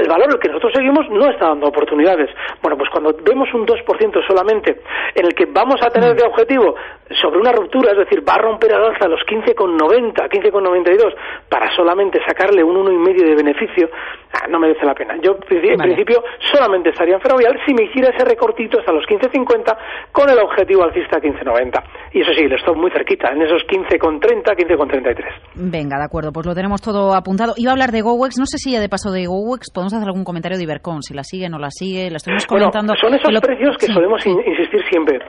el 0.00 0.08
valor 0.08 0.28
al 0.32 0.38
que 0.38 0.48
nosotros 0.48 0.72
seguimos 0.74 1.08
no 1.10 1.30
está 1.30 1.48
dando 1.48 1.68
oportunidades. 1.68 2.30
Bueno, 2.62 2.76
pues 2.76 2.90
cuando 2.90 3.14
vemos 3.24 3.48
un 3.54 3.66
2% 3.66 4.26
solamente 4.26 4.80
en 5.14 5.24
el 5.24 5.34
que 5.34 5.46
vamos 5.46 5.80
a 5.82 5.88
tener 5.88 6.14
de 6.14 6.26
objetivo 6.26 6.74
sobre 7.22 7.38
una 7.40 7.52
ruptura, 7.52 7.92
es 7.92 7.98
decir, 7.98 8.22
va 8.28 8.34
a 8.34 8.38
romper 8.38 8.74
al 8.74 8.84
alza 8.84 9.08
los 9.08 9.20
15,90, 9.20 10.28
15,92 10.28 11.14
para 11.48 11.74
solamente 11.74 12.20
sacarle 12.26 12.62
un 12.62 12.76
1,5 12.76 13.24
de 13.24 13.34
beneficio, 13.34 13.88
ah, 14.32 14.46
no 14.48 14.58
merece 14.58 14.84
la 14.84 14.94
pena. 14.94 15.16
Yo 15.22 15.36
en 15.48 15.78
principio 15.78 16.22
solamente 16.52 16.90
estaría 16.90 17.14
en 17.14 17.20
ferrovial 17.20 17.58
si 17.64 17.72
me 17.72 17.84
hiciera 17.84 18.10
ese 18.10 18.24
recortito 18.24 18.78
hasta 18.78 18.92
los 18.92 19.04
15,50 19.04 19.76
con 20.12 20.28
el 20.28 20.38
objetivo 20.38 20.84
alcista 20.84 21.18
15,90. 21.18 21.82
Y 22.12 22.20
eso 22.20 22.32
sí, 22.32 22.46
le 22.46 22.56
estoy 22.56 22.74
muy 22.76 22.90
cerquita, 22.90 23.30
en 23.30 23.42
esos 23.42 23.62
15,30, 23.62 24.42
15,33. 24.44 25.24
Venga, 25.54 25.98
de 25.98 26.04
acuerdo, 26.04 26.32
pues 26.32 26.46
lo 26.46 26.54
tenemos 26.54 26.82
todo 26.82 27.14
apuntado. 27.14 27.54
Iba 27.56 27.70
a 27.70 27.74
hablar 27.74 27.90
de 27.90 28.02
GoWex, 28.18 28.36
no 28.38 28.46
sé 28.46 28.58
si 28.58 28.72
ya 28.72 28.80
de 28.80 28.88
paso 28.88 29.12
de 29.12 29.26
GoWex 29.26 29.70
podemos 29.72 29.94
hacer 29.94 30.08
algún 30.08 30.24
comentario 30.24 30.58
de 30.58 30.64
Ibercon, 30.64 31.02
si 31.02 31.14
la 31.14 31.22
sigue 31.22 31.46
o 31.46 31.50
no 31.50 31.58
la 31.58 31.70
sigue, 31.70 32.10
la 32.10 32.16
estuvimos 32.16 32.46
Bueno, 32.48 32.70
comentando. 32.70 32.94
son 33.00 33.14
esos 33.14 33.28
que 33.28 33.32
lo- 33.34 33.40
precios 33.40 33.76
que 33.78 33.86
Sí. 33.86 33.92
solemos 33.92 34.26
in- 34.26 34.42
insistir 34.44 34.82
siempre. 34.90 35.20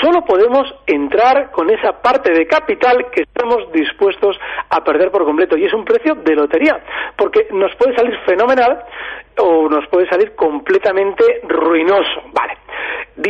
Solo 0.00 0.24
podemos 0.24 0.64
entrar 0.86 1.50
con 1.50 1.68
esa 1.70 2.00
parte 2.00 2.32
de 2.32 2.46
capital 2.46 3.06
que 3.12 3.22
estamos 3.22 3.70
dispuestos 3.72 4.36
a 4.70 4.82
perder 4.82 5.10
por 5.10 5.24
completo. 5.24 5.56
Y 5.58 5.64
es 5.66 5.74
un 5.74 5.84
precio 5.84 6.14
de 6.14 6.34
lotería, 6.34 6.80
porque 7.16 7.48
nos 7.52 7.74
puede 7.76 7.94
salir 7.96 8.16
fenomenal 8.24 8.82
o 9.38 9.68
nos 9.68 9.86
puede 9.88 10.08
salir 10.08 10.34
completamente 10.34 11.24
ruinoso. 11.48 12.22
Vale. 12.32 12.54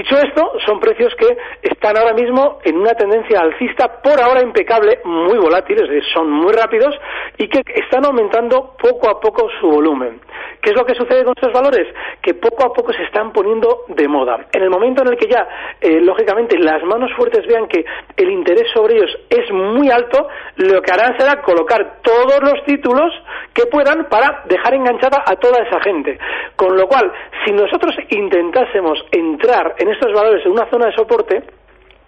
Dicho 0.00 0.16
esto, 0.16 0.52
son 0.64 0.80
precios 0.80 1.14
que 1.14 1.36
están 1.60 1.94
ahora 1.94 2.14
mismo 2.14 2.58
en 2.64 2.78
una 2.78 2.94
tendencia 2.94 3.38
alcista, 3.38 4.00
por 4.00 4.18
ahora 4.18 4.40
impecable, 4.40 5.00
muy 5.04 5.36
volátil, 5.36 5.76
es 5.76 5.90
decir, 5.90 6.02
son 6.14 6.30
muy 6.30 6.54
rápidos 6.54 6.98
y 7.36 7.46
que 7.48 7.60
están 7.74 8.06
aumentando 8.06 8.76
poco 8.80 9.10
a 9.10 9.20
poco 9.20 9.50
su 9.60 9.68
volumen. 9.68 10.18
¿Qué 10.62 10.70
es 10.70 10.76
lo 10.76 10.86
que 10.86 10.94
sucede 10.94 11.24
con 11.24 11.34
estos 11.36 11.52
valores? 11.52 11.86
Que 12.22 12.32
poco 12.32 12.64
a 12.64 12.72
poco 12.72 12.94
se 12.94 13.02
están 13.02 13.30
poniendo 13.32 13.84
de 13.88 14.08
moda. 14.08 14.46
En 14.52 14.62
el 14.62 14.70
momento 14.70 15.02
en 15.02 15.08
el 15.08 15.18
que 15.18 15.28
ya, 15.28 15.46
eh, 15.80 16.00
lógicamente, 16.00 16.58
las 16.58 16.82
manos 16.84 17.10
fuertes 17.16 17.46
vean 17.46 17.66
que 17.66 17.84
el 18.16 18.30
interés 18.30 18.70
sobre 18.72 18.96
ellos 18.96 19.10
es 19.28 19.52
muy 19.52 19.90
alto, 19.90 20.28
lo 20.56 20.80
que 20.80 20.92
harán 20.92 21.18
será 21.18 21.42
colocar 21.42 22.00
todos 22.02 22.40
los 22.42 22.64
títulos 22.64 23.12
que 23.52 23.66
puedan 23.66 24.06
para 24.08 24.44
dejar 24.46 24.74
enganchada 24.74 25.24
a 25.26 25.36
toda 25.36 25.62
esa 25.62 25.80
gente. 25.80 26.18
Con 26.56 26.76
lo 26.76 26.86
cual, 26.86 27.10
si 27.44 27.52
nosotros 27.52 27.94
intentásemos 28.10 28.98
entrar 29.12 29.74
en 29.78 29.89
estos 29.90 30.12
valores 30.12 30.44
en 30.44 30.52
una 30.52 30.68
zona 30.70 30.86
de 30.86 30.92
soporte, 30.92 31.42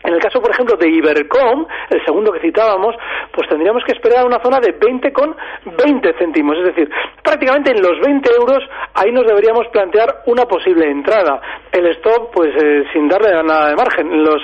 en 0.05 0.15
el 0.15 0.21
caso, 0.21 0.41
por 0.41 0.51
ejemplo, 0.51 0.77
de 0.77 0.89
Ibercom, 0.89 1.67
el 1.91 2.05
segundo 2.05 2.33
que 2.33 2.41
citábamos, 2.41 2.97
pues 3.33 3.49
tendríamos 3.49 3.85
que 3.85 3.93
esperar 3.93 4.21
a 4.21 4.27
una 4.27 4.43
zona 4.43 4.59
de 4.61 4.73
20 4.73 5.13
con 5.13 5.37
20 5.65 6.15
céntimos. 6.19 6.59
Es 6.59 6.75
decir, 6.75 6.91
prácticamente 7.23 7.71
en 7.71 7.83
los 7.83 8.01
20 8.01 8.31
euros 8.35 8.59
ahí 8.95 9.13
nos 9.13 9.27
deberíamos 9.27 9.69
plantear 9.69 10.23
una 10.27 10.45
posible 10.45 10.91
entrada. 10.91 11.41
El 11.71 11.87
stop, 11.97 12.33
pues 12.33 12.51
eh, 12.57 12.85
sin 12.93 13.09
darle 13.09 13.31
nada 13.43 13.69
de 13.69 13.77
margen. 13.77 14.13
En 14.13 14.25
los 14.25 14.43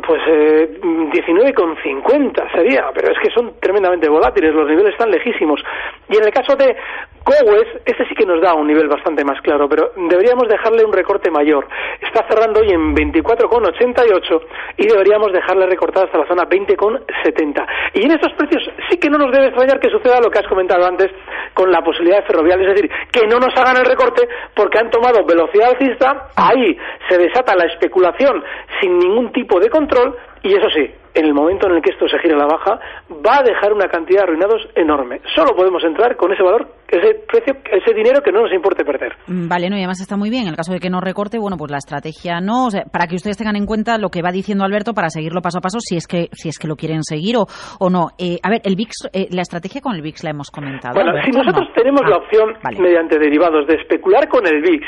pues 0.00 0.22
eh, 0.26 0.80
19,50 0.80 2.52
sería, 2.52 2.90
pero 2.94 3.12
es 3.12 3.18
que 3.22 3.30
son 3.34 3.54
tremendamente 3.60 4.08
volátiles, 4.08 4.54
los 4.54 4.68
niveles 4.68 4.92
están 4.92 5.10
lejísimos. 5.10 5.60
Y 6.08 6.16
en 6.16 6.24
el 6.24 6.30
caso 6.30 6.56
de 6.56 6.76
Cowes, 7.24 7.68
este 7.84 8.06
sí 8.08 8.14
que 8.14 8.24
nos 8.24 8.40
da 8.40 8.54
un 8.54 8.66
nivel 8.66 8.88
bastante 8.88 9.24
más 9.24 9.40
claro, 9.42 9.68
pero 9.68 9.92
deberíamos 10.08 10.48
dejarle 10.48 10.84
un 10.84 10.92
recorte 10.92 11.30
mayor. 11.30 11.66
Está 12.00 12.26
cerrando 12.28 12.60
hoy 12.60 12.70
en 12.70 12.94
24,88 12.94 14.42
y 14.76 14.86
deberíamos 14.86 15.32
dejarle 15.32 15.66
recortar 15.66 16.06
hasta 16.06 16.18
la 16.18 16.26
zona 16.26 16.44
20,70. 16.44 17.66
Y 17.94 18.04
en 18.04 18.12
estos 18.12 18.32
precios 18.34 18.62
sí 18.88 18.96
que 18.98 19.10
no 19.10 19.18
nos 19.18 19.32
debe 19.32 19.48
extrañar 19.48 19.80
que 19.80 19.90
suceda 19.90 20.20
lo 20.20 20.30
que 20.30 20.38
has 20.38 20.48
comentado 20.48 20.86
antes 20.86 21.10
con 21.54 21.70
la 21.70 21.82
posibilidad 21.82 22.18
de 22.18 22.26
ferrovial, 22.26 22.60
es 22.60 22.74
decir, 22.74 22.90
que 23.12 23.26
no 23.26 23.38
nos 23.38 23.54
hagan 23.56 23.76
el 23.76 23.84
recorte 23.84 24.26
porque 24.54 24.78
han 24.78 24.90
tomado 24.90 25.24
velocidad 25.24 25.70
alcista, 25.70 26.28
ahí 26.36 26.76
se 27.08 27.18
desata 27.18 27.54
la 27.54 27.66
especulación 27.66 28.42
sin 28.80 28.98
ningún 28.98 29.32
tipo 29.32 29.60
de 29.60 29.68
control 29.68 30.16
y 30.42 30.48
eso 30.54 30.68
sí, 30.74 30.90
en 31.14 31.24
el 31.26 31.34
momento 31.34 31.68
en 31.68 31.76
el 31.76 31.82
que 31.82 31.90
esto 31.92 32.08
se 32.08 32.18
gire 32.18 32.34
a 32.34 32.38
la 32.38 32.46
baja, 32.46 32.78
va 33.24 33.38
a 33.38 33.42
dejar 33.42 33.72
una 33.72 33.86
cantidad 33.88 34.20
de 34.20 34.24
arruinados 34.24 34.62
enorme. 34.74 35.20
Solo 35.34 35.54
podemos 35.54 35.84
entrar 35.84 36.16
con 36.16 36.32
ese 36.32 36.42
valor, 36.42 36.66
ese 36.88 37.14
precio, 37.28 37.54
ese 37.70 37.94
dinero 37.94 38.20
que 38.22 38.32
no 38.32 38.42
nos 38.42 38.52
importe 38.52 38.84
perder. 38.84 39.12
Mm, 39.26 39.48
Vale, 39.48 39.68
no, 39.70 39.76
y 39.76 39.80
además 39.80 40.00
está 40.00 40.16
muy 40.16 40.30
bien. 40.30 40.44
En 40.44 40.48
el 40.50 40.56
caso 40.56 40.72
de 40.72 40.80
que 40.80 40.90
no 40.90 41.00
recorte, 41.00 41.38
bueno, 41.38 41.56
pues 41.56 41.70
la 41.70 41.78
estrategia 41.78 42.40
no, 42.40 42.66
o 42.66 42.70
sea, 42.70 42.84
para 42.90 43.06
que 43.06 43.14
ustedes 43.16 43.36
tengan 43.36 43.56
en 43.56 43.66
cuenta 43.66 43.98
lo 43.98 44.08
que 44.08 44.22
va 44.22 44.32
diciendo 44.32 44.64
Alberto 44.64 44.94
para 44.94 45.10
seguirlo 45.10 45.42
paso 45.42 45.58
a 45.58 45.60
paso, 45.60 45.78
si 45.80 45.96
es 45.96 46.06
que 46.06 46.28
si 46.32 46.48
es 46.48 46.58
que 46.58 46.66
lo 46.68 46.76
quieren 46.76 47.02
seguir 47.04 47.36
o, 47.36 47.46
o 47.78 47.90
no. 47.90 48.08
Eh, 48.18 48.38
a 48.42 48.50
ver, 48.50 48.60
el 48.64 48.74
VIX, 48.76 48.92
eh, 49.12 49.28
la 49.30 49.42
estrategia 49.42 49.80
con 49.80 49.94
el 49.94 50.02
VIX 50.02 50.24
la 50.24 50.30
hemos 50.30 50.50
comentado. 50.50 50.94
Bueno, 50.94 51.10
Alberto, 51.10 51.30
si 51.32 51.38
nosotros 51.38 51.68
¿no? 51.68 51.74
tenemos 51.74 52.00
Ah, 52.04 52.08
la 52.10 52.16
opción, 52.16 52.54
vale. 52.64 52.78
mediante 52.80 53.18
derivados, 53.18 53.66
de 53.66 53.74
especular 53.76 54.26
con 54.28 54.46
el 54.46 54.60
VIX, 54.62 54.84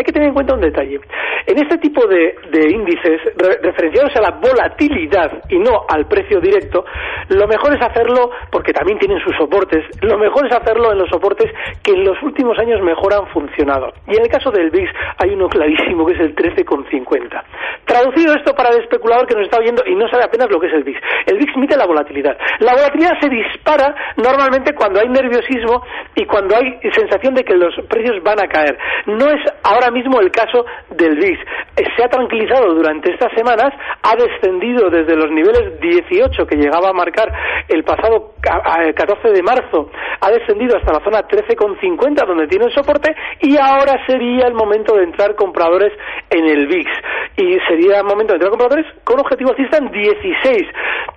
hay 0.00 0.04
que 0.04 0.12
tener 0.12 0.28
en 0.28 0.34
cuenta 0.34 0.54
un 0.54 0.60
detalle. 0.60 0.98
En 1.46 1.58
este 1.58 1.78
tipo 1.78 2.06
de, 2.06 2.34
índices 2.70 3.20
re- 3.36 3.58
referenciados 3.62 4.14
a 4.16 4.20
la 4.20 4.30
volatilidad 4.40 5.42
y 5.48 5.58
no 5.58 5.84
al 5.88 6.06
precio 6.06 6.40
directo, 6.40 6.84
lo 7.28 7.46
mejor 7.46 7.74
es 7.76 7.82
hacerlo, 7.82 8.30
porque 8.50 8.72
también 8.72 8.98
tienen 8.98 9.18
sus 9.20 9.34
soportes, 9.36 9.84
lo 10.02 10.18
mejor 10.18 10.46
es 10.46 10.54
hacerlo 10.56 10.92
en 10.92 10.98
los 10.98 11.08
soportes 11.08 11.50
que 11.82 11.92
en 11.92 12.04
los 12.04 12.20
últimos 12.22 12.58
años 12.58 12.80
mejor 12.82 13.12
han 13.14 13.26
funcionado. 13.28 13.92
Y 14.06 14.16
en 14.16 14.22
el 14.22 14.28
caso 14.28 14.50
del 14.50 14.70
VIX 14.70 14.90
hay 15.18 15.30
uno 15.30 15.48
clarísimo 15.48 16.06
que 16.06 16.14
es 16.14 16.20
el 16.20 16.34
13,50. 16.34 17.42
Traducido 17.84 18.34
esto 18.34 18.54
para 18.54 18.70
el 18.70 18.82
especulador 18.82 19.26
que 19.26 19.34
nos 19.34 19.44
está 19.44 19.58
oyendo 19.58 19.82
y 19.86 19.94
no 19.94 20.08
sabe 20.08 20.24
apenas 20.24 20.48
lo 20.50 20.60
que 20.60 20.68
es 20.68 20.74
el 20.74 20.84
VIX. 20.84 21.00
El 21.26 21.38
VIX 21.38 21.56
mide 21.56 21.76
la 21.76 21.86
volatilidad. 21.86 22.36
La 22.60 22.72
volatilidad 22.72 23.18
se 23.20 23.28
dispara 23.28 23.94
normalmente 24.16 24.74
cuando 24.74 25.00
hay 25.00 25.08
nerviosismo 25.08 25.82
y 26.14 26.24
cuando 26.26 26.56
hay 26.56 26.78
sensación 26.94 27.34
de 27.34 27.44
que 27.44 27.54
los 27.54 27.74
precios 27.88 28.22
van 28.22 28.38
a 28.42 28.48
caer. 28.48 28.78
No 29.06 29.28
es 29.28 29.40
ahora 29.64 29.89
mismo 29.90 30.20
el 30.20 30.30
caso 30.30 30.64
del 30.90 31.16
VIX. 31.16 31.38
Eh, 31.76 31.84
se 31.96 32.04
ha 32.04 32.08
tranquilizado 32.08 32.74
durante 32.74 33.12
estas 33.12 33.32
semanas, 33.34 33.70
ha 34.02 34.16
descendido 34.16 34.90
desde 34.90 35.16
los 35.16 35.30
niveles 35.30 35.80
18 35.80 36.46
que 36.46 36.56
llegaba 36.56 36.90
a 36.90 36.92
marcar 36.92 37.32
el 37.68 37.84
pasado 37.84 38.34
14 38.42 39.30
de 39.30 39.42
marzo, 39.42 39.90
ha 40.20 40.30
descendido 40.30 40.76
hasta 40.76 40.92
la 40.92 41.04
zona 41.04 41.26
13,50 41.26 42.26
donde 42.26 42.48
tiene 42.48 42.66
el 42.66 42.74
soporte 42.74 43.14
y 43.40 43.56
ahora 43.56 44.04
sería 44.06 44.46
el 44.46 44.54
momento 44.54 44.96
de 44.96 45.04
entrar 45.04 45.34
compradores 45.34 45.92
en 46.30 46.44
el 46.46 46.66
VIX. 46.66 46.90
Y 47.36 47.58
sería 47.68 47.98
el 47.98 48.04
momento 48.04 48.32
de 48.32 48.36
entrar 48.36 48.50
compradores 48.50 48.86
con 49.04 49.20
objetivo 49.20 49.50
alcista 49.50 49.78
en 49.78 49.90
16. 49.90 50.62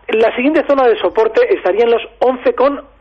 La 0.09 0.35
siguiente 0.35 0.63
zona 0.67 0.87
de 0.87 0.99
soporte 0.99 1.41
estaría 1.53 1.85
en 1.85 1.91
los 1.91 2.01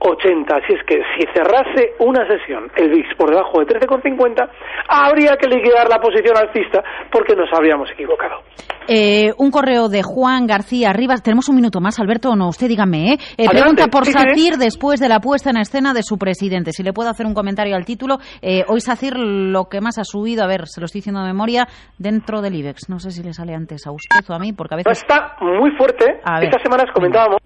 11,80. 0.03 0.63
Así 0.63 0.73
es 0.75 0.85
que 0.87 1.01
si 1.17 1.27
cerrase 1.33 1.95
una 2.01 2.27
sesión 2.27 2.71
el 2.77 2.91
VIX 2.91 3.15
por 3.17 3.31
debajo 3.31 3.61
de 3.61 3.67
13,50, 3.67 4.49
habría 4.89 5.37
que 5.37 5.49
liquidar 5.49 5.89
la 5.89 5.99
posición 5.99 6.37
alcista 6.37 6.83
porque 7.11 7.35
nos 7.35 7.49
habríamos 7.53 7.91
equivocado. 7.91 8.43
Eh, 8.89 9.33
un 9.39 9.51
correo 9.51 9.89
de 9.89 10.03
Juan 10.03 10.47
García 10.47 10.93
Rivas. 10.93 11.23
Tenemos 11.23 11.49
un 11.49 11.57
minuto 11.57 11.81
más, 11.81 12.01
Alberto, 12.01 12.31
o 12.31 12.37
no, 12.37 12.49
usted 12.49 12.69
dígame. 12.69 13.13
¿eh? 13.13 13.19
eh 13.39 13.49
pregunta 13.49 13.87
por 13.87 14.05
Sacir 14.07 14.57
después 14.57 14.99
de 15.01 15.09
la 15.09 15.21
puesta 15.21 15.51
en 15.51 15.59
escena 15.59 15.95
de 15.95 16.03
su 16.03 16.19
presidente. 16.19 16.73
Si 16.73 16.83
le 16.83 16.93
puedo 16.93 17.09
hacer 17.09 17.27
un 17.27 17.35
comentario 17.35 17.77
al 17.77 17.85
título. 17.85 18.19
Eh, 18.41 18.65
hoy 18.69 18.81
Sacir 18.81 19.17
lo 19.17 19.67
que 19.67 19.81
más 19.81 19.99
ha 19.99 20.05
subido, 20.05 20.43
a 20.43 20.47
ver, 20.47 20.67
se 20.67 20.81
lo 20.81 20.87
estoy 20.87 20.99
diciendo 20.99 21.21
de 21.21 21.29
memoria, 21.29 21.67
dentro 21.99 22.43
del 22.43 22.55
IBEX. 22.57 22.89
No 22.89 22.99
sé 22.99 23.13
si 23.13 23.23
le 23.23 23.33
sale 23.33 23.55
antes 23.55 23.87
a 23.87 23.93
usted 23.93 24.29
o 24.29 24.35
a 24.35 24.39
mí, 24.39 24.53
porque 24.53 24.75
a 24.75 24.77
veces... 24.79 24.99
Está 24.99 25.37
muy 25.41 25.71
fuerte. 25.77 26.21
Estas 26.43 26.63
semanas 26.63 26.87
comentábamos 26.93 27.39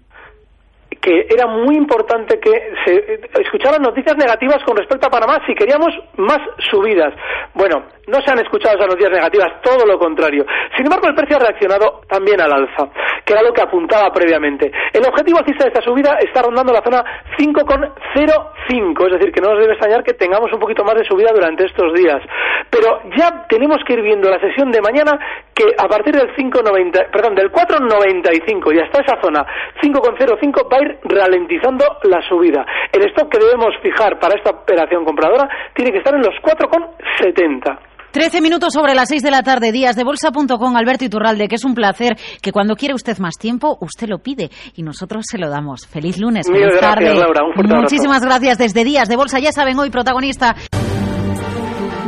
que 1.01 1.27
era 1.29 1.47
muy 1.47 1.75
importante 1.75 2.39
que 2.39 2.51
se 2.85 3.21
escucharan 3.41 3.81
noticias 3.81 4.15
negativas 4.17 4.63
con 4.63 4.77
respecto 4.77 5.07
a 5.07 5.11
Panamá 5.11 5.39
si 5.45 5.53
queríamos 5.53 5.93
más 6.17 6.39
subidas. 6.69 7.13
Bueno, 7.53 7.83
no 8.07 8.21
se 8.21 8.31
han 8.31 8.39
escuchado 8.39 8.77
esas 8.77 8.87
noticias 8.87 9.11
negativas, 9.11 9.61
todo 9.61 9.85
lo 9.85 9.99
contrario. 9.99 10.45
Sin 10.75 10.85
embargo, 10.85 11.07
el 11.07 11.15
precio 11.15 11.35
ha 11.37 11.39
reaccionado 11.39 12.01
también 12.07 12.39
al 12.39 12.53
alza, 12.53 12.87
que 13.25 13.33
era 13.33 13.41
lo 13.41 13.51
que 13.51 13.61
apuntaba 13.61 14.11
previamente. 14.11 14.71
El 14.93 15.05
objetivo 15.05 15.39
alcista 15.39 15.65
de 15.65 15.69
esta 15.69 15.81
subida 15.81 16.17
está 16.19 16.41
rondando 16.41 16.71
la 16.71 16.81
zona 16.81 17.03
5,05, 17.37 19.05
es 19.07 19.13
decir, 19.13 19.31
que 19.31 19.41
no 19.41 19.51
nos 19.51 19.59
debe 19.59 19.73
extrañar 19.73 20.03
que 20.03 20.13
tengamos 20.13 20.51
un 20.53 20.59
poquito 20.59 20.83
más 20.83 20.95
de 20.95 21.03
subida 21.03 21.31
durante 21.33 21.65
estos 21.65 21.93
días. 21.93 22.21
Pero 22.69 23.01
ya 23.17 23.45
tenemos 23.47 23.77
que 23.85 23.93
ir 23.93 24.01
viendo 24.01 24.29
la 24.29 24.39
sesión 24.39 24.71
de 24.71 24.81
mañana 24.81 25.19
que 25.53 25.65
a 25.77 25.87
partir 25.87 26.15
del 26.15 26.33
5,90, 26.35 27.11
perdón, 27.11 27.35
del 27.35 27.51
4,95 27.51 28.75
y 28.75 28.79
hasta 28.79 29.01
esa 29.01 29.21
zona 29.21 29.45
5,05 29.81 30.71
va 30.71 30.77
a 30.77 30.81
ir 30.81 30.86
ralentizando 31.03 31.85
la 32.03 32.21
subida. 32.27 32.65
El 32.91 33.07
stock 33.09 33.31
que 33.31 33.39
debemos 33.39 33.73
fijar 33.81 34.19
para 34.19 34.35
esta 34.35 34.51
operación 34.51 35.05
compradora 35.05 35.49
tiene 35.73 35.91
que 35.91 35.99
estar 35.99 36.13
en 36.15 36.21
los 36.21 36.35
4,70. 36.41 37.79
13 38.11 38.41
minutos 38.41 38.73
sobre 38.73 38.95
las 38.95 39.09
6 39.09 39.21
de 39.21 39.31
la 39.31 39.43
tarde, 39.43 39.71
días 39.71 39.95
de 39.95 40.03
bolsa.com, 40.03 40.75
Alberto 40.75 41.05
Iturralde, 41.05 41.47
que 41.47 41.55
es 41.55 41.65
un 41.65 41.75
placer 41.75 42.15
que 42.41 42.51
cuando 42.51 42.75
quiere 42.75 42.95
usted 42.95 43.17
más 43.19 43.35
tiempo, 43.37 43.77
usted 43.81 44.07
lo 44.07 44.19
pide 44.19 44.49
y 44.75 44.81
nosotros 44.81 45.25
se 45.29 45.37
lo 45.37 45.49
damos. 45.49 45.85
Feliz 45.87 46.17
lunes, 46.17 46.47
feliz 46.47 46.79
tarde. 46.79 47.13
Muchísimas 47.55 48.25
gracias 48.25 48.57
desde 48.57 48.83
Días 48.83 49.07
de 49.07 49.17
Bolsa. 49.17 49.39
Ya 49.39 49.51
saben, 49.51 49.77
hoy 49.77 49.89
protagonista. 49.89 50.55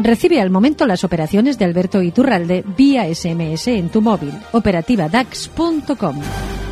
Recibe 0.01 0.41
al 0.41 0.49
momento 0.49 0.87
las 0.87 1.03
operaciones 1.03 1.59
de 1.59 1.65
Alberto 1.65 2.01
Iturralde 2.01 2.63
vía 2.75 3.03
SMS 3.13 3.67
en 3.67 3.89
tu 3.89 4.01
móvil. 4.01 4.31
Operativa 4.53 5.09
DAX.com. 5.09 6.68